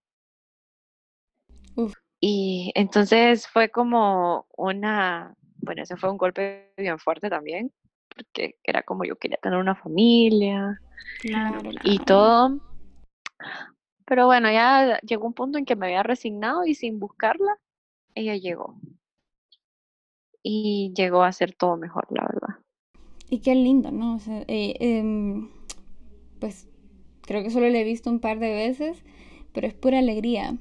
Y 2.20 2.70
entonces 2.74 3.48
fue 3.48 3.70
como 3.70 4.46
una, 4.54 5.34
bueno, 5.56 5.84
ese 5.84 5.96
fue 5.96 6.10
un 6.10 6.18
golpe 6.18 6.70
bien 6.76 6.98
fuerte 6.98 7.30
también, 7.30 7.72
porque 8.14 8.58
era 8.62 8.82
como 8.82 9.04
yo 9.04 9.16
quería 9.16 9.38
tener 9.38 9.58
una 9.58 9.74
familia 9.74 10.78
y 11.82 11.98
todo. 12.00 12.60
Pero 14.04 14.26
bueno, 14.26 14.52
ya 14.52 15.00
llegó 15.00 15.26
un 15.26 15.32
punto 15.32 15.56
en 15.56 15.64
que 15.64 15.76
me 15.76 15.86
había 15.86 16.02
resignado 16.02 16.66
y 16.66 16.74
sin 16.74 16.98
buscarla, 16.98 17.56
ella 18.14 18.36
llegó. 18.36 18.76
Y 20.42 20.92
llegó 20.96 21.22
a 21.22 21.32
ser 21.32 21.54
todo 21.54 21.76
mejor, 21.76 22.06
la 22.10 22.24
verdad. 22.24 22.58
Y 23.30 23.38
qué 23.38 23.54
lindo, 23.54 23.90
¿no? 23.90 24.16
O 24.16 24.18
sea, 24.18 24.44
eh, 24.48 24.74
em, 24.80 25.48
pues 26.40 26.68
creo 27.22 27.42
que 27.42 27.50
solo 27.50 27.68
la 27.68 27.78
he 27.78 27.84
visto 27.84 28.10
un 28.10 28.18
par 28.18 28.38
de 28.38 28.52
veces, 28.52 29.02
pero 29.52 29.66
es 29.66 29.74
pura 29.74 29.98
alegría. 29.98 30.56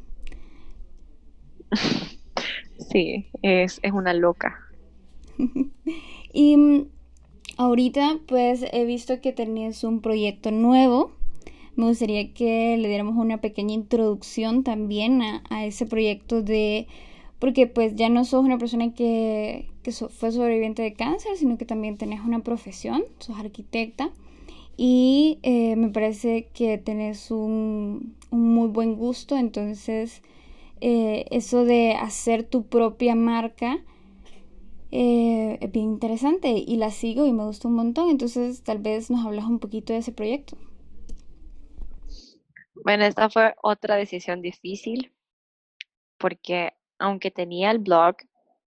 sí, 2.91 3.27
es, 3.41 3.79
es 3.81 3.91
una 3.91 4.13
loca. 4.13 4.55
y 6.33 6.57
mm, 6.57 6.85
Ahorita 7.57 8.19
pues 8.27 8.65
he 8.71 8.85
visto 8.85 9.21
que 9.21 9.33
tenías 9.33 9.83
un 9.83 10.01
proyecto 10.01 10.49
nuevo. 10.51 11.11
Me 11.75 11.85
gustaría 11.85 12.33
que 12.33 12.75
le 12.77 12.87
diéramos 12.87 13.15
una 13.17 13.39
pequeña 13.39 13.73
introducción 13.73 14.63
también 14.63 15.21
a, 15.21 15.65
ese 15.65 15.85
proyecto 15.85 16.41
de... 16.41 16.87
Porque 17.39 17.67
pues 17.67 17.95
ya 17.95 18.09
no 18.09 18.25
sos 18.25 18.43
una 18.43 18.57
persona 18.57 18.93
que, 18.93 19.69
fue 19.83 20.31
sobreviviente 20.31 20.81
de 20.81 20.93
cáncer, 20.93 21.37
sino 21.37 21.57
que 21.57 21.65
también 21.65 21.97
tenés 21.97 22.21
una 22.21 22.39
profesión, 22.39 23.03
sos 23.19 23.39
arquitecta. 23.39 24.11
Y 24.77 25.39
eh, 25.43 25.75
me 25.75 25.89
parece 25.89 26.47
que 26.53 26.77
tenés 26.77 27.31
un, 27.31 28.15
muy 28.31 28.69
buen 28.69 28.95
gusto, 28.95 29.37
entonces 29.37 30.21
eh, 30.79 31.25
eso 31.29 31.65
de 31.65 31.93
hacer 31.93 32.43
tu 32.43 32.63
propia 32.63 33.15
marca 33.15 33.83
eh, 34.91 35.57
es 35.61 35.71
bien 35.71 35.85
interesante 35.85 36.49
y 36.49 36.75
la 36.77 36.91
sigo 36.91 37.25
y 37.25 37.33
me 37.33 37.45
gusta 37.45 37.67
un 37.67 37.75
montón. 37.75 38.09
Entonces, 38.09 38.63
tal 38.63 38.79
vez 38.79 39.09
nos 39.09 39.25
hablas 39.25 39.45
un 39.45 39.59
poquito 39.59 39.93
de 39.93 39.99
ese 39.99 40.11
proyecto. 40.11 40.57
Bueno, 42.83 43.05
esta 43.05 43.29
fue 43.29 43.53
otra 43.61 43.95
decisión 43.95 44.41
difícil 44.41 45.11
porque 46.17 46.73
aunque 46.97 47.31
tenía 47.31 47.71
el 47.71 47.79
blog, 47.79 48.15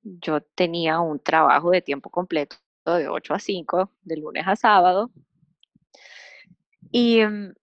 yo 0.02 0.40
tenía 0.40 1.00
un 1.00 1.20
trabajo 1.20 1.70
de 1.70 1.82
tiempo 1.82 2.10
completo 2.10 2.56
de 2.86 3.08
8 3.08 3.34
a 3.34 3.38
5, 3.38 3.90
de 4.02 4.16
lunes 4.16 4.44
a 4.46 4.56
sábado. 4.56 5.10
Y 6.90 7.24
mm, 7.24 7.54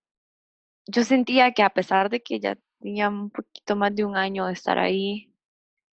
yo 0.87 1.03
sentía 1.03 1.53
que 1.53 1.63
a 1.63 1.69
pesar 1.69 2.09
de 2.09 2.21
que 2.21 2.39
ya 2.39 2.57
tenía 2.79 3.09
un 3.09 3.29
poquito 3.29 3.75
más 3.75 3.95
de 3.95 4.05
un 4.05 4.15
año 4.15 4.47
de 4.47 4.53
estar 4.53 4.79
ahí 4.79 5.33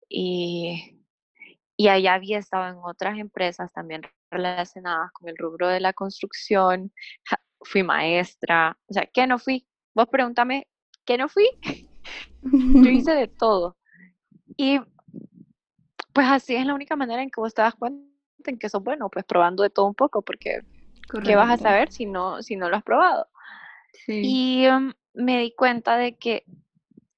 y, 0.10 1.00
y 1.78 1.88
allá 1.88 2.16
había 2.16 2.40
estado 2.40 2.68
en 2.68 2.78
otras 2.84 3.18
empresas 3.18 3.72
también 3.74 4.02
relacionadas 4.30 5.12
con 5.14 5.30
el 5.30 5.38
rubro 5.38 5.68
de 5.68 5.80
la 5.80 5.94
construcción, 5.94 6.92
fui 7.62 7.84
maestra, 7.84 8.78
o 8.88 8.94
sea, 8.94 9.06
¿qué 9.14 9.26
no 9.28 9.40
fui? 9.40 9.66
Vos 9.96 10.08
pregúntame, 10.10 10.68
¿qué 11.06 11.18
no 11.18 11.30
fui? 11.30 11.48
yo 12.42 12.90
hice 12.90 13.16
de 13.16 13.28
todo. 13.28 13.78
Y 14.58 14.80
pues 16.14 16.28
así 16.28 16.56
es 16.56 16.66
la 16.66 16.74
única 16.74 16.96
manera 16.96 17.22
en 17.22 17.30
que 17.30 17.42
vos 17.42 17.54
te 17.54 17.62
das 17.62 17.76
cuenta 17.76 18.04
en 18.46 18.58
que 18.58 18.70
sos 18.70 18.84
bueno, 18.84 19.10
pues 19.10 19.26
probando 19.26 19.64
de 19.64 19.70
todo 19.70 19.86
un 19.86 19.96
poco, 19.96 20.22
porque 20.22 20.62
¿qué 21.24 21.36
vas 21.36 21.52
a 21.52 21.58
saber 21.58 21.92
si 21.92 22.06
no, 22.06 22.42
si 22.42 22.56
no 22.56 22.70
lo 22.70 22.78
has 22.78 22.84
probado? 22.84 23.28
Y 24.08 24.68
um, 24.68 24.92
me 25.14 25.40
di 25.40 25.54
cuenta 25.54 25.98
de 25.98 26.18
que 26.18 26.46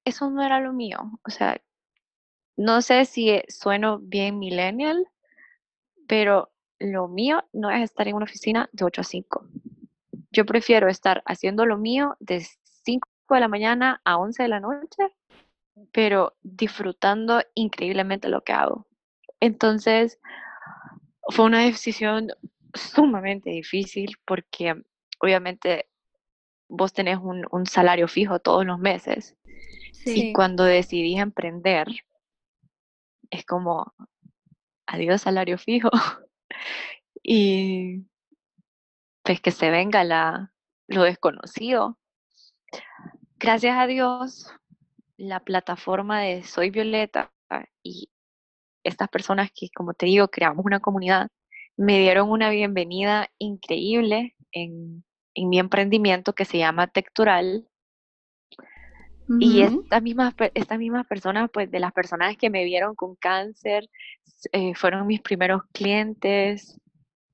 eso 0.04 0.30
no 0.30 0.42
era 0.42 0.60
lo 0.60 0.72
mío. 0.72 0.98
O 1.24 1.30
sea, 1.30 1.60
no 2.56 2.80
sé 2.80 3.04
si 3.04 3.42
sueno 3.48 3.98
bien 3.98 4.38
millennial, 4.38 5.06
pero 6.06 6.52
lo 6.78 7.08
mío 7.08 7.44
no 7.52 7.70
es 7.70 7.82
estar 7.82 8.06
en 8.08 8.16
una 8.16 8.24
oficina 8.24 8.68
de 8.72 8.84
8 8.84 9.00
a 9.00 9.04
5. 9.04 9.46
Yo 10.30 10.46
prefiero 10.46 10.88
estar 10.88 11.22
haciendo 11.26 11.66
lo 11.66 11.76
mío 11.76 12.16
de 12.20 12.46
5 12.84 13.08
de 13.30 13.40
la 13.40 13.48
mañana 13.48 14.00
a 14.04 14.18
11 14.18 14.42
de 14.42 14.48
la 14.48 14.60
noche, 14.60 15.02
pero 15.92 16.36
disfrutando 16.42 17.42
increíblemente 17.54 18.28
lo 18.28 18.42
que 18.42 18.52
hago. 18.52 18.86
Entonces, 19.40 20.18
fue 21.28 21.44
una 21.44 21.62
decisión 21.62 22.28
sumamente 22.74 23.50
difícil 23.50 24.16
porque 24.24 24.82
obviamente 25.20 25.88
vos 26.68 26.92
tenés 26.92 27.18
un, 27.20 27.66
salario 27.66 28.08
fijo 28.08 28.38
todos 28.38 28.64
los 28.64 28.78
meses. 28.78 29.36
Y 30.04 30.32
cuando 30.32 30.64
decidí 30.64 31.18
emprender, 31.18 31.88
es 33.30 33.44
como, 33.44 33.92
adiós 34.86 35.22
salario 35.22 35.58
fijo. 35.58 35.90
y 37.22 38.04
pues 39.22 39.40
que 39.40 39.50
se 39.50 39.70
venga 39.70 40.04
la, 40.04 40.52
lo 40.86 41.02
desconocido. 41.02 41.98
Gracias 43.38 43.76
a 43.76 43.86
Dios, 43.86 44.52
la 45.16 45.40
plataforma 45.40 46.20
de 46.22 46.42
Soy 46.42 46.70
Violeta 46.70 47.32
y 47.82 48.10
estas 48.84 49.08
personas 49.08 49.50
que, 49.54 49.68
como 49.74 49.94
te 49.94 50.06
digo, 50.06 50.28
creamos 50.28 50.64
una 50.64 50.80
comunidad, 50.80 51.28
me 51.76 51.98
dieron 51.98 52.30
una 52.30 52.50
bienvenida 52.50 53.28
increíble 53.38 54.34
en, 54.52 55.04
en 55.34 55.48
mi 55.48 55.58
emprendimiento 55.58 56.32
que 56.34 56.44
se 56.44 56.58
llama 56.58 56.86
Tectural. 56.88 57.68
Y 59.40 59.62
estas 59.62 60.02
mismas, 60.02 60.34
estas 60.54 60.78
mismas 60.78 61.04
personas, 61.04 61.50
pues 61.52 61.68
de 61.68 61.80
las 61.80 61.92
personas 61.92 62.36
que 62.36 62.48
me 62.48 62.64
vieron 62.64 62.94
con 62.94 63.16
cáncer, 63.16 63.88
eh, 64.52 64.72
fueron 64.76 65.06
mis 65.08 65.20
primeros 65.20 65.62
clientes. 65.72 66.80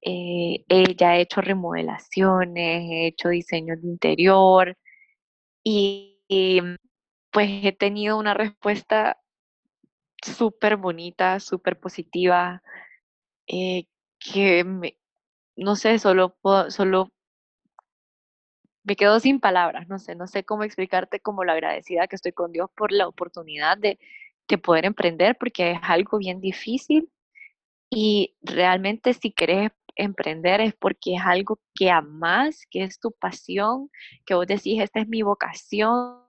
Eh, 0.01 0.65
ella 0.69 1.17
he 1.17 1.21
hecho 1.21 1.43
remodelaciones, 1.43 2.91
he 2.91 3.07
hecho 3.09 3.29
diseños 3.29 3.81
de 3.83 3.89
interior 3.89 4.77
y, 5.63 6.19
pues 7.33 7.49
he 7.65 7.73
tenido 7.73 8.19
una 8.19 8.35
respuesta 8.35 9.19
súper 10.23 10.77
bonita, 10.77 11.41
súper 11.41 11.81
positiva, 11.81 12.63
eh, 13.49 13.87
que 14.19 14.65
me, 14.65 14.99
no 15.57 15.77
sé, 15.77 15.99
solo, 15.99 16.37
solo 16.69 17.11
me 18.85 18.97
quedo 18.97 19.21
sin 19.21 19.41
palabras, 19.41 19.89
no 19.89 19.99
sé, 19.99 20.15
no 20.15 20.27
sé 20.27 20.45
cómo 20.45 20.65
explicarte 20.65 21.21
como 21.21 21.45
lo 21.45 21.53
agradecida 21.53 22.07
que 22.07 22.17
estoy 22.17 22.33
con 22.33 22.53
Dios 22.53 22.71
por 22.77 22.93
la 22.93 23.09
oportunidad 23.09 23.79
de, 23.79 23.99
de 24.49 24.59
poder 24.59 24.85
emprender, 24.85 25.37
porque 25.39 25.73
es 25.73 25.79
algo 25.83 26.19
bien 26.19 26.41
difícil 26.41 27.11
y 27.91 28.37
realmente 28.43 29.15
si 29.15 29.33
querés 29.33 29.71
emprender 29.95 30.61
es 30.61 30.75
porque 30.75 31.17
es 31.17 31.23
algo 31.25 31.61
que 31.75 31.91
amas, 31.91 32.67
que 32.71 32.83
es 32.85 32.99
tu 32.99 33.13
pasión, 33.13 33.91
que 34.27 34.35
vos 34.35 34.47
decís, 34.47 34.81
esta 34.81 35.01
es 35.01 35.09
mi 35.09 35.23
vocación, 35.23 36.22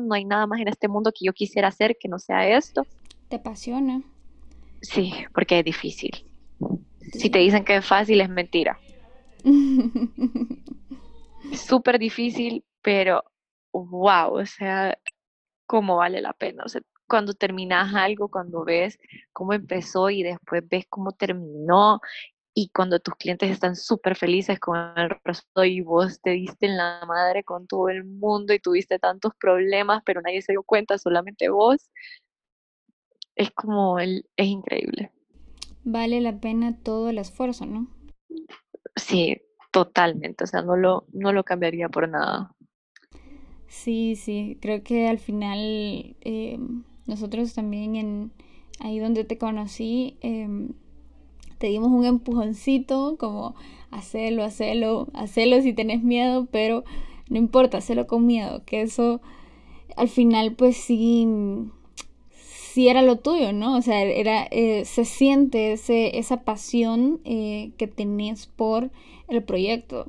no 0.00 0.14
hay 0.14 0.24
nada 0.24 0.46
más 0.46 0.60
en 0.60 0.68
este 0.68 0.88
mundo 0.88 1.12
que 1.12 1.26
yo 1.26 1.32
quisiera 1.32 1.68
hacer 1.68 1.96
que 1.98 2.08
no 2.08 2.18
sea 2.18 2.48
esto. 2.48 2.86
¿Te 3.28 3.36
apasiona? 3.36 4.02
Sí, 4.80 5.12
porque 5.34 5.58
es 5.58 5.64
difícil. 5.64 6.26
Si 7.12 7.30
te 7.30 7.38
dicen 7.38 7.64
que 7.64 7.76
es 7.76 7.86
fácil, 7.86 8.20
es 8.20 8.28
mentira. 8.28 8.78
súper 11.52 11.98
difícil, 11.98 12.64
pero 12.80 13.22
wow, 13.72 14.34
o 14.34 14.46
sea, 14.46 14.96
cómo 15.66 15.96
vale 15.96 16.20
la 16.20 16.32
pena. 16.32 16.64
O 16.64 16.68
sea, 16.68 16.80
cuando 17.06 17.34
terminas 17.34 17.94
algo, 17.94 18.28
cuando 18.28 18.64
ves 18.64 18.98
cómo 19.32 19.52
empezó 19.52 20.10
y 20.10 20.22
después 20.22 20.66
ves 20.68 20.86
cómo 20.88 21.12
terminó 21.12 22.00
y 22.54 22.68
cuando 22.68 23.00
tus 23.00 23.14
clientes 23.14 23.50
están 23.50 23.76
súper 23.76 24.16
felices 24.16 24.60
con 24.60 24.76
el 24.96 25.10
rostro 25.24 25.64
y 25.64 25.80
vos 25.80 26.20
te 26.20 26.30
diste 26.30 26.66
en 26.66 26.76
la 26.76 27.02
madre 27.06 27.44
con 27.44 27.66
todo 27.66 27.88
el 27.88 28.04
mundo 28.04 28.52
y 28.52 28.58
tuviste 28.58 28.98
tantos 28.98 29.32
problemas, 29.38 30.02
pero 30.04 30.20
nadie 30.20 30.42
se 30.42 30.52
dio 30.52 30.62
cuenta, 30.62 30.98
solamente 30.98 31.48
vos, 31.48 31.90
es 33.36 33.50
como, 33.52 33.98
el, 33.98 34.26
es 34.36 34.46
increíble. 34.46 35.10
Vale 35.84 36.20
la 36.20 36.38
pena 36.40 36.76
todo 36.82 37.08
el 37.08 37.18
esfuerzo, 37.18 37.66
¿no? 37.66 37.88
Sí, 38.96 39.40
totalmente, 39.70 40.44
o 40.44 40.46
sea, 40.46 40.62
no 40.62 40.76
lo, 40.76 41.06
no 41.12 41.32
lo 41.32 41.44
cambiaría 41.44 41.88
por 41.88 42.08
nada. 42.08 42.54
Sí, 43.66 44.16
sí, 44.16 44.58
creo 44.60 44.82
que 44.82 45.08
al 45.08 45.18
final 45.18 45.58
eh, 46.20 46.58
nosotros 47.06 47.54
también 47.54 47.96
en 47.96 48.32
ahí 48.80 48.98
donde 48.98 49.24
te 49.24 49.38
conocí, 49.38 50.18
em, 50.20 50.74
te 51.62 51.68
dimos 51.68 51.92
un 51.92 52.04
empujoncito 52.04 53.16
como 53.20 53.54
hacelo, 53.92 54.42
hacelo, 54.42 55.06
hacelo 55.14 55.62
si 55.62 55.72
tenés 55.72 56.02
miedo, 56.02 56.48
pero 56.50 56.82
no 57.28 57.38
importa, 57.38 57.78
hacelo 57.78 58.08
con 58.08 58.26
miedo, 58.26 58.64
que 58.66 58.82
eso 58.82 59.20
al 59.94 60.08
final 60.08 60.56
pues 60.56 60.76
sí 60.76 61.24
si 62.32 62.88
era 62.88 63.00
lo 63.02 63.20
tuyo, 63.20 63.52
¿no? 63.52 63.76
O 63.76 63.82
sea, 63.82 64.02
era, 64.02 64.48
eh, 64.50 64.84
se 64.86 65.04
siente 65.04 65.74
ese, 65.74 66.18
esa 66.18 66.42
pasión 66.42 67.20
eh, 67.24 67.70
que 67.76 67.86
tenés 67.86 68.48
por 68.48 68.90
el 69.28 69.44
proyecto. 69.44 70.08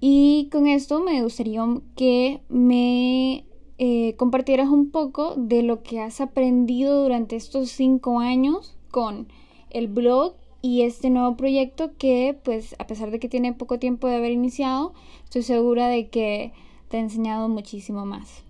Y 0.00 0.48
con 0.50 0.66
esto 0.68 1.02
me 1.02 1.22
gustaría 1.22 1.62
que 1.96 2.40
me 2.48 3.44
eh, 3.76 4.14
compartieras 4.16 4.70
un 4.70 4.90
poco 4.90 5.34
de 5.36 5.62
lo 5.62 5.82
que 5.82 6.00
has 6.00 6.22
aprendido 6.22 7.02
durante 7.02 7.36
estos 7.36 7.68
cinco 7.68 8.20
años 8.20 8.74
con 8.90 9.28
el 9.68 9.88
blog 9.88 10.36
y 10.62 10.82
este 10.82 11.10
nuevo 11.10 11.36
proyecto 11.36 11.96
que, 11.98 12.38
pues, 12.44 12.74
a 12.78 12.86
pesar 12.86 13.10
de 13.10 13.18
que 13.18 13.28
tiene 13.28 13.52
poco 13.52 13.78
tiempo 13.78 14.08
de 14.08 14.16
haber 14.16 14.30
iniciado, 14.30 14.94
estoy 15.24 15.42
segura 15.42 15.88
de 15.88 16.08
que 16.08 16.52
te 16.88 16.96
ha 16.96 17.00
enseñado 17.00 17.48
muchísimo 17.48 18.06
más 18.06 18.44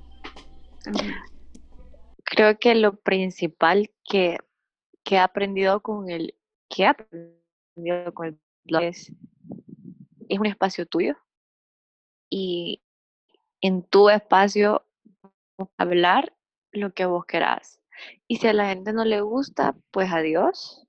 creo 2.33 2.59
que 2.59 2.75
lo 2.75 2.97
principal 2.97 3.91
que, 4.05 4.39
he 5.11 5.19
aprendido 5.19 5.83
con 5.83 6.09
el 6.09 6.35
que 6.71 6.85
he 6.85 6.87
aprendido 6.87 8.15
con 8.15 8.29
el 8.29 8.39
blog 8.65 8.83
es, 8.85 9.13
es 10.29 10.39
un 10.39 10.47
espacio 10.47 10.87
tuyo 10.87 11.17
y 12.31 12.83
en 13.61 13.83
tu 13.83 14.09
espacio 14.09 14.87
hablar 15.77 16.35
lo 16.73 16.95
que 16.95 17.05
vos 17.05 17.27
querás. 17.27 17.79
Y 18.27 18.37
si 18.37 18.47
a 18.47 18.55
la 18.55 18.69
gente 18.69 18.95
no 18.95 19.05
le 19.05 19.21
gusta, 19.21 19.77
pues 19.91 20.11
adiós. 20.11 20.87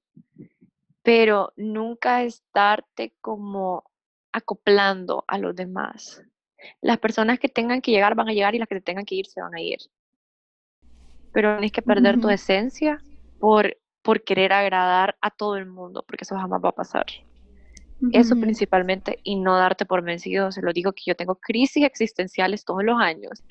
Pero 1.03 1.53
nunca 1.55 2.23
estarte 2.23 3.13
como 3.21 3.83
acoplando 4.31 5.25
a 5.27 5.37
los 5.37 5.55
demás. 5.55 6.23
Las 6.81 6.97
personas 6.97 7.39
que 7.39 7.49
tengan 7.49 7.81
que 7.81 7.91
llegar 7.91 8.15
van 8.15 8.29
a 8.29 8.33
llegar 8.33 8.55
y 8.55 8.59
las 8.59 8.67
que 8.67 8.81
tengan 8.81 9.05
que 9.05 9.15
ir 9.15 9.27
se 9.27 9.41
van 9.41 9.53
a 9.53 9.61
ir 9.61 9.79
pero 11.33 11.55
tienes 11.55 11.71
que 11.71 11.81
perder 11.81 12.21
tu 12.21 12.29
esencia 12.29 13.01
por, 13.39 13.75
por 14.01 14.23
querer 14.23 14.53
agradar 14.53 15.17
a 15.19 15.31
todo 15.31 15.57
el 15.57 15.65
mundo, 15.65 16.05
porque 16.07 16.23
eso 16.23 16.37
jamás 16.37 16.61
va 16.63 16.69
a 16.69 16.75
pasar. 16.75 17.05
Eso 18.11 18.35
principalmente 18.35 19.19
y 19.23 19.37
no 19.37 19.55
darte 19.55 19.85
por 19.85 20.03
vencido. 20.03 20.51
Se 20.51 20.61
lo 20.61 20.73
digo 20.73 20.91
que 20.91 21.03
yo 21.05 21.15
tengo 21.15 21.35
crisis 21.35 21.85
existenciales 21.85 22.65
todos 22.65 22.83
los 22.83 22.99
años. 22.99 23.43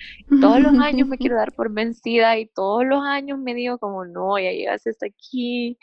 Todos 0.42 0.60
los 0.60 0.78
años 0.78 1.08
me 1.08 1.16
quiero 1.18 1.36
dar 1.36 1.52
por 1.52 1.72
vencida 1.72 2.38
y 2.38 2.46
todos 2.46 2.84
los 2.84 3.02
años 3.02 3.38
me 3.38 3.54
digo 3.54 3.78
como, 3.78 4.04
no, 4.04 4.38
ya 4.38 4.52
llegaste 4.52 4.90
hasta 4.90 5.06
aquí, 5.06 5.78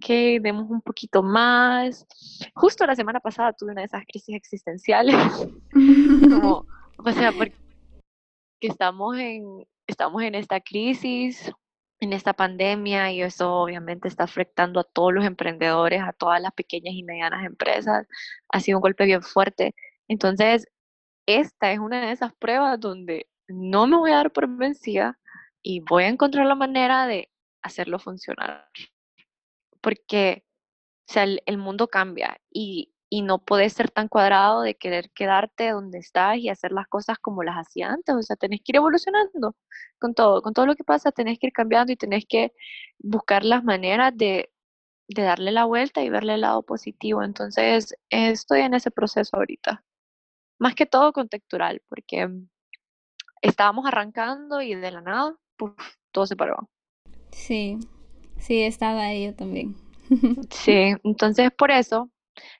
que 0.00 0.40
demos 0.40 0.70
un 0.70 0.80
poquito 0.82 1.22
más. 1.22 2.06
Justo 2.54 2.86
la 2.86 2.96
semana 2.96 3.20
pasada 3.20 3.52
tuve 3.52 3.72
una 3.72 3.82
de 3.82 3.86
esas 3.86 4.04
crisis 4.06 4.34
existenciales. 4.34 5.16
como, 5.72 6.66
o 6.98 7.12
sea, 7.12 7.32
porque 7.32 7.54
estamos 8.60 9.16
en, 9.18 9.66
estamos 9.86 10.22
en 10.22 10.34
esta 10.34 10.60
crisis, 10.60 11.52
en 12.00 12.12
esta 12.12 12.34
pandemia 12.34 13.10
y 13.12 13.22
eso 13.22 13.52
obviamente 13.54 14.08
está 14.08 14.24
afectando 14.24 14.80
a 14.80 14.84
todos 14.84 15.14
los 15.14 15.24
emprendedores, 15.24 16.02
a 16.02 16.12
todas 16.12 16.40
las 16.40 16.52
pequeñas 16.52 16.94
y 16.94 17.02
medianas 17.02 17.44
empresas. 17.44 18.06
Ha 18.50 18.60
sido 18.60 18.78
un 18.78 18.82
golpe 18.82 19.06
bien 19.06 19.22
fuerte. 19.22 19.74
Entonces, 20.08 20.66
esta 21.26 21.72
es 21.72 21.78
una 21.78 22.06
de 22.06 22.12
esas 22.12 22.34
pruebas 22.34 22.78
donde 22.80 23.28
no 23.48 23.86
me 23.86 23.96
voy 23.96 24.12
a 24.12 24.16
dar 24.16 24.32
por 24.32 24.48
vencida 24.48 25.18
y 25.62 25.80
voy 25.80 26.04
a 26.04 26.08
encontrar 26.08 26.46
la 26.46 26.54
manera 26.54 27.06
de 27.06 27.30
hacerlo 27.62 27.98
funcionar. 27.98 28.68
Porque 29.86 30.42
o 31.08 31.12
sea, 31.12 31.22
el, 31.22 31.58
mundo 31.58 31.86
cambia 31.86 32.40
y, 32.50 32.92
y, 33.08 33.22
no 33.22 33.38
puedes 33.38 33.72
ser 33.72 33.88
tan 33.88 34.08
cuadrado 34.08 34.62
de 34.62 34.74
querer 34.74 35.12
quedarte 35.12 35.70
donde 35.70 35.98
estás 35.98 36.38
y 36.38 36.48
hacer 36.48 36.72
las 36.72 36.88
cosas 36.88 37.18
como 37.20 37.44
las 37.44 37.54
hacía 37.54 37.90
antes. 37.90 38.12
O 38.16 38.22
sea, 38.22 38.34
tenés 38.34 38.62
que 38.64 38.72
ir 38.72 38.76
evolucionando 38.76 39.54
con 40.00 40.12
todo, 40.14 40.42
con 40.42 40.54
todo 40.54 40.66
lo 40.66 40.74
que 40.74 40.82
pasa, 40.82 41.12
tenés 41.12 41.38
que 41.38 41.46
ir 41.46 41.52
cambiando 41.52 41.92
y 41.92 41.96
tenés 41.96 42.24
que 42.28 42.52
buscar 42.98 43.44
las 43.44 43.62
maneras 43.62 44.12
de, 44.16 44.50
de 45.06 45.22
darle 45.22 45.52
la 45.52 45.66
vuelta 45.66 46.02
y 46.02 46.10
verle 46.10 46.34
el 46.34 46.40
lado 46.40 46.64
positivo. 46.64 47.22
Entonces, 47.22 47.94
estoy 48.10 48.62
en 48.62 48.74
ese 48.74 48.90
proceso 48.90 49.36
ahorita. 49.36 49.84
Más 50.58 50.74
que 50.74 50.86
todo 50.86 51.12
contextural, 51.12 51.80
porque 51.88 52.28
estábamos 53.40 53.86
arrancando 53.86 54.60
y 54.60 54.74
de 54.74 54.90
la 54.90 55.02
nada, 55.02 55.36
todo 56.10 56.26
se 56.26 56.34
paró. 56.34 56.68
Sí, 57.30 57.78
sí, 58.38 58.62
estaba 58.62 59.12
yo 59.14 59.34
también. 59.34 59.74
Sí, 60.50 60.94
entonces 61.02 61.50
por 61.50 61.72
eso 61.72 62.10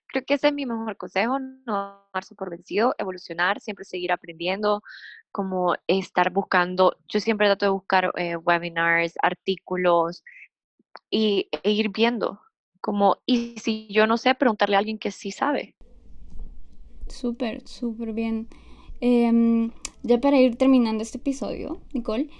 creo 0.07 0.25
que 0.25 0.35
ese 0.35 0.49
es 0.49 0.55
mi 0.55 0.67
mejor 0.67 0.97
consejo, 0.97 1.39
no 1.39 2.09
darse 2.13 2.35
por 2.35 2.51
vencido, 2.51 2.95
evolucionar, 2.99 3.61
siempre 3.61 3.85
seguir 3.85 4.13
aprendiendo, 4.13 4.83
como 5.31 5.75
estar 5.87 6.31
buscando, 6.31 6.97
yo 7.09 7.21
siempre 7.21 7.47
trato 7.49 7.67
de 7.67 7.71
buscar 7.71 8.13
eh, 8.17 8.37
webinars, 8.37 9.15
artículos 9.23 10.25
y, 11.11 11.49
e 11.63 11.71
ir 11.71 11.91
viendo, 11.91 12.41
como, 12.81 13.19
y 13.27 13.59
si 13.59 13.89
yo 13.91 14.07
no 14.07 14.17
sé, 14.17 14.35
preguntarle 14.35 14.77
a 14.77 14.79
alguien 14.79 14.99
que 14.99 15.11
sí 15.11 15.31
sabe. 15.31 15.75
Súper, 17.09 17.67
súper 17.69 18.13
bien. 18.13 18.49
Em, 19.01 19.71
ya 20.03 20.19
para 20.19 20.41
ir 20.41 20.57
terminando 20.57 21.03
este 21.03 21.19
episodio, 21.19 21.83
Nicole, 21.93 22.31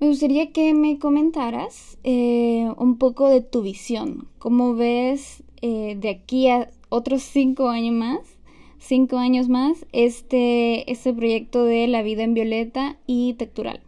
me 0.00 0.06
gustaría 0.06 0.52
que 0.52 0.72
me 0.74 0.98
comentaras 0.98 1.98
eh, 2.04 2.72
un 2.78 2.98
poco 2.98 3.28
de 3.28 3.42
tu 3.42 3.62
visión. 3.62 4.28
¿Cómo 4.38 4.74
ves 4.74 5.44
eh, 5.60 5.94
de 5.96 6.08
aquí 6.08 6.48
a 6.48 6.70
otros 6.88 7.22
cinco 7.22 7.68
años 7.68 7.94
más, 7.94 8.38
cinco 8.78 9.18
años 9.18 9.48
más, 9.48 9.86
este, 9.92 10.90
este 10.90 11.12
proyecto 11.12 11.64
de 11.64 11.86
la 11.86 12.02
vida 12.02 12.22
en 12.22 12.34
Violeta 12.34 12.96
y 13.06 13.34
Tectural? 13.34 13.82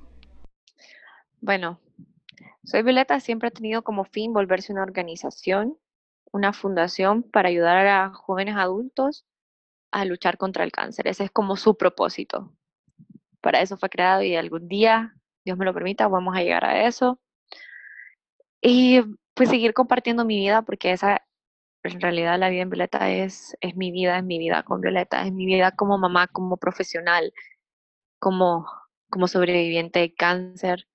Bueno, 1.40 1.80
Soy 2.64 2.82
Violeta 2.82 3.18
siempre 3.18 3.48
ha 3.48 3.50
tenido 3.50 3.82
como 3.82 4.04
fin 4.04 4.32
volverse 4.32 4.72
una 4.72 4.84
organización, 4.84 5.78
una 6.30 6.52
fundación 6.52 7.24
para 7.24 7.48
ayudar 7.48 7.86
a 7.86 8.10
jóvenes 8.10 8.54
adultos 8.56 9.26
a 9.90 10.04
luchar 10.04 10.38
contra 10.38 10.62
el 10.62 10.70
cáncer. 10.70 11.08
Ese 11.08 11.24
es 11.24 11.30
como 11.30 11.56
su 11.56 11.76
propósito. 11.76 12.52
Para 13.40 13.60
eso 13.60 13.76
fue 13.76 13.90
creado 13.90 14.22
y 14.22 14.36
algún 14.36 14.68
día 14.68 15.16
Dios 15.44 15.58
me 15.58 15.64
lo 15.64 15.74
permita, 15.74 16.08
vamos 16.08 16.36
a 16.36 16.42
llegar 16.42 16.64
a 16.64 16.86
eso. 16.86 17.18
Y 18.60 19.00
pues 19.34 19.48
seguir 19.48 19.74
compartiendo 19.74 20.24
mi 20.24 20.36
vida, 20.36 20.62
porque 20.62 20.92
esa, 20.92 21.22
en 21.82 22.00
realidad 22.00 22.38
la 22.38 22.48
vida 22.48 22.62
en 22.62 22.70
Violeta 22.70 23.10
es, 23.10 23.56
es 23.60 23.76
mi 23.76 23.90
vida, 23.90 24.18
es 24.18 24.24
mi 24.24 24.38
vida 24.38 24.62
con 24.62 24.80
Violeta, 24.80 25.24
es 25.26 25.32
mi 25.32 25.46
vida 25.46 25.72
como 25.72 25.98
mamá, 25.98 26.28
como 26.28 26.56
profesional, 26.56 27.32
como, 28.18 28.66
como 29.10 29.26
sobreviviente 29.28 30.00
de 30.00 30.14
cáncer. 30.14 30.86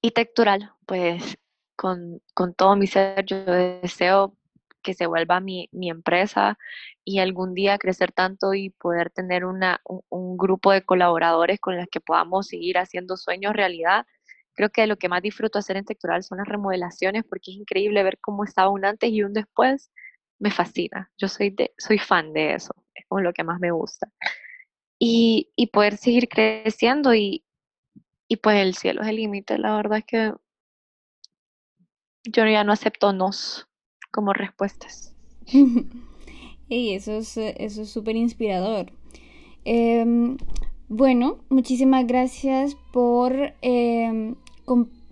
Y 0.00 0.12
textural, 0.12 0.72
pues 0.86 1.38
con, 1.76 2.22
con 2.34 2.54
todo 2.54 2.76
mi 2.76 2.86
ser 2.86 3.24
yo 3.26 3.44
deseo 3.44 4.34
que 4.82 4.94
se 4.94 5.06
vuelva 5.06 5.40
mi, 5.40 5.68
mi 5.72 5.90
empresa 5.90 6.58
y 7.04 7.18
algún 7.18 7.54
día 7.54 7.78
crecer 7.78 8.12
tanto 8.12 8.54
y 8.54 8.70
poder 8.70 9.10
tener 9.10 9.44
una, 9.44 9.80
un, 9.84 10.36
grupo 10.36 10.72
de 10.72 10.82
colaboradores 10.82 11.60
con 11.60 11.76
los 11.76 11.86
que 11.90 12.00
podamos 12.00 12.48
seguir 12.48 12.78
haciendo 12.78 13.16
sueños 13.16 13.52
realidad. 13.54 14.06
Creo 14.54 14.70
que 14.70 14.86
lo 14.86 14.96
que 14.96 15.08
más 15.08 15.22
disfruto 15.22 15.58
hacer 15.58 15.76
en 15.76 15.84
Textural 15.84 16.22
son 16.22 16.38
las 16.38 16.48
remodelaciones 16.48 17.24
porque 17.24 17.50
es 17.52 17.56
increíble 17.56 18.02
ver 18.02 18.18
cómo 18.20 18.44
estaba 18.44 18.70
un 18.70 18.84
antes 18.84 19.10
y 19.10 19.22
un 19.22 19.32
después. 19.32 19.90
Me 20.38 20.50
fascina. 20.50 21.10
Yo 21.18 21.28
soy, 21.28 21.50
de, 21.50 21.72
soy 21.78 21.98
fan 21.98 22.32
de 22.32 22.54
eso. 22.54 22.74
Es 22.94 23.04
como 23.08 23.20
lo 23.20 23.32
que 23.32 23.44
más 23.44 23.60
me 23.60 23.70
gusta. 23.70 24.10
Y, 24.98 25.50
y 25.56 25.68
poder 25.68 25.96
seguir 25.96 26.28
creciendo 26.28 27.14
y, 27.14 27.44
y 28.28 28.36
pues 28.36 28.58
el 28.58 28.74
cielo 28.74 29.02
es 29.02 29.08
el 29.08 29.16
límite. 29.16 29.58
La 29.58 29.76
verdad 29.76 29.98
es 29.98 30.04
que 30.04 30.32
yo 32.24 32.46
ya 32.46 32.64
no 32.64 32.72
acepto 32.72 33.12
nos 33.12 33.69
como 34.10 34.32
respuestas. 34.32 35.14
y 36.68 36.92
eso 36.92 37.12
es 37.12 37.36
eso 37.36 37.82
es 37.82 37.90
súper 37.90 38.16
inspirador. 38.16 38.92
Em, 39.64 40.36
bueno, 40.88 41.38
muchísimas 41.48 42.06
gracias 42.06 42.76
por 42.92 43.54
em, 43.62 44.34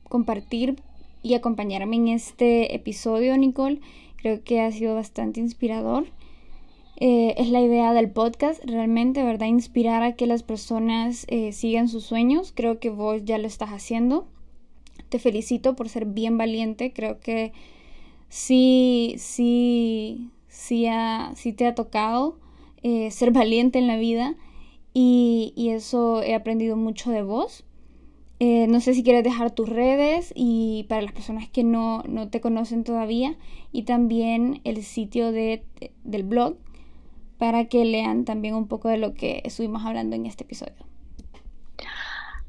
compartir 0.08 0.82
y 1.22 1.34
acompañarme 1.34 1.96
en 1.96 2.08
este 2.08 2.74
episodio, 2.74 3.36
Nicole. 3.36 3.80
Creo 4.16 4.42
que 4.42 4.60
ha 4.60 4.70
sido 4.72 4.94
bastante 4.94 5.40
inspirador. 5.40 6.06
Eh, 7.00 7.34
es 7.38 7.50
la 7.50 7.60
idea 7.60 7.92
del 7.92 8.10
podcast, 8.10 8.64
realmente, 8.64 9.22
¿verdad? 9.22 9.46
Inspirar 9.46 10.02
a 10.02 10.16
que 10.16 10.26
las 10.26 10.42
personas 10.42 11.26
eh, 11.28 11.52
sigan 11.52 11.88
sus 11.88 12.04
sueños. 12.04 12.52
Creo 12.52 12.80
que 12.80 12.90
vos 12.90 13.24
ya 13.24 13.38
lo 13.38 13.46
estás 13.46 13.70
haciendo. 13.70 14.26
Te 15.08 15.20
felicito 15.20 15.76
por 15.76 15.88
ser 15.88 16.06
bien 16.06 16.38
valiente. 16.38 16.92
Creo 16.92 17.20
que 17.20 17.52
sí, 18.28 19.14
sí, 19.18 20.30
sí, 20.48 21.52
te 21.56 21.66
ha 21.66 21.74
tocado 21.74 22.38
eh, 22.82 23.10
ser 23.10 23.30
valiente 23.32 23.78
en 23.78 23.86
la 23.86 23.96
vida 23.96 24.34
y, 24.94 25.52
eso 25.70 26.22
he 26.22 26.34
aprendido 26.34 26.76
mucho 26.76 27.10
de 27.10 27.22
vos. 27.22 27.64
Eh, 28.40 28.66
no 28.68 28.80
sé 28.80 28.94
si 28.94 29.02
quieres 29.02 29.24
dejar 29.24 29.50
tus 29.50 29.68
redes 29.68 30.32
y 30.34 30.86
para 30.88 31.02
las 31.02 31.12
personas 31.12 31.48
que 31.48 31.64
no, 31.64 32.04
no 32.08 32.28
te 32.28 32.40
conocen 32.40 32.84
todavía 32.84 33.36
y 33.72 33.82
también 33.82 34.60
el 34.62 34.84
sitio 34.84 35.32
de, 35.32 35.64
del 36.04 36.22
blog 36.22 36.56
para 37.36 37.64
que 37.64 37.84
lean 37.84 38.24
también 38.24 38.54
un 38.54 38.68
poco 38.68 38.88
de 38.88 38.98
lo 38.98 39.14
que 39.14 39.42
estuvimos 39.44 39.84
hablando 39.84 40.14
en 40.14 40.26
este 40.26 40.44
episodio. 40.44 40.76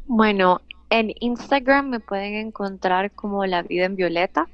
Bueno, 0.05 0.61
en 0.89 1.13
Instagram 1.19 1.89
me 1.89 1.99
pueden 1.99 2.33
encontrar 2.35 3.11
como 3.11 3.45
La 3.45 3.61
Vida 3.61 3.85
en 3.85 3.95
Violeta 3.95 4.47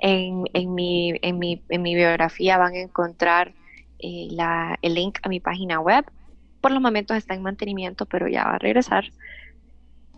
en, 0.00 0.44
en, 0.52 0.74
mi, 0.74 1.14
en, 1.22 1.38
mi, 1.38 1.62
en 1.68 1.82
mi 1.82 1.94
biografía 1.94 2.58
van 2.58 2.74
a 2.74 2.80
encontrar 2.80 3.54
eh, 3.98 4.28
la, 4.30 4.78
el 4.82 4.94
link 4.94 5.18
a 5.22 5.28
mi 5.28 5.40
página 5.40 5.80
web. 5.80 6.04
Por 6.60 6.72
los 6.72 6.82
momentos 6.82 7.16
está 7.16 7.34
en 7.34 7.42
mantenimiento, 7.42 8.06
pero 8.06 8.28
ya 8.28 8.44
va 8.44 8.54
a 8.54 8.58
regresar. 8.58 9.04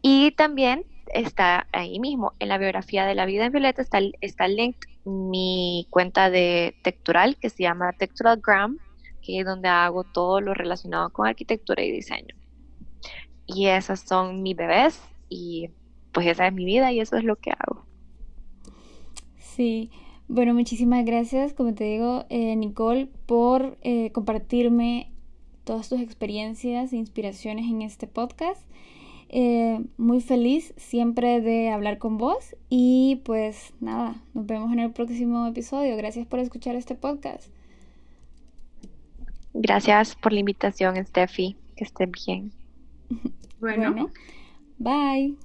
Y 0.03 0.33
también 0.33 0.85
está 1.13 1.67
ahí 1.73 2.01
mismo, 2.01 2.33
en 2.39 2.49
la 2.49 2.59
biografía 2.59 3.05
de 3.07 3.15
la 3.15 3.27
vida 3.27 3.47
en 3.47 3.53
Violeta 3.53 3.83
está, 3.83 4.01
está 4.21 4.47
el 4.47 4.57
link 4.57 4.77
mi 5.05 5.87
cuenta 5.91 6.31
de 6.31 6.75
Textural 6.83 7.37
que 7.37 7.51
se 7.51 7.65
llama 7.65 7.93
Texturalgram, 7.93 8.79
que 9.21 9.41
es 9.41 9.47
donde 9.47 9.69
hago 9.69 10.05
todo 10.05 10.41
lo 10.41 10.55
relacionado 10.55 11.11
con 11.11 11.27
arquitectura 11.27 11.83
y 11.83 11.93
diseño. 11.93 12.35
Y 13.47 13.67
esas 13.67 14.01
son 14.01 14.43
mis 14.43 14.57
bebés 14.57 15.01
y 15.29 15.71
pues 16.13 16.27
esa 16.27 16.47
es 16.47 16.53
mi 16.53 16.65
vida 16.65 16.93
y 16.93 17.01
eso 17.01 17.17
es 17.17 17.25
lo 17.25 17.37
que 17.37 17.51
hago. 17.51 17.85
Sí, 19.57 19.91
bueno, 20.29 20.55
muchísimas 20.55 21.05
gracias, 21.05 21.53
como 21.53 21.75
te 21.75 21.85
digo, 21.85 22.25
eh, 22.31 22.57
Nicole, 22.57 23.09
por 23.27 23.77
eh, 23.83 24.11
compartirme 24.13 25.11
todas 25.65 25.91
tus 25.91 26.01
experiencias 26.01 26.93
e 26.93 26.97
inspiraciones 26.97 27.67
en 27.67 27.83
este 27.83 28.07
podcast. 28.07 28.63
Eh, 29.29 29.81
muy 29.99 30.21
feliz 30.21 30.73
siempre 30.77 31.41
de 31.41 31.71
hablar 31.71 31.99
con 31.99 32.19
vos 32.19 32.57
y 32.71 33.21
pues 33.25 33.73
nada, 33.81 34.23
nos 34.33 34.47
vemos 34.47 34.73
en 34.73 34.79
el 34.79 34.93
próximo 34.93 35.47
episodio. 35.47 35.97
Gracias 35.97 36.27
por 36.27 36.39
escuchar 36.39 36.77
este 36.77 36.95
podcast. 36.95 37.49
Gracias 39.53 40.15
por 40.15 40.33
la 40.33 40.41
invitación, 40.41 40.97
Steffi. 41.05 41.57
Que 41.77 41.85
estén 41.85 42.11
bien. 42.11 42.53
bueno, 43.61 44.11
bye. 44.79 45.37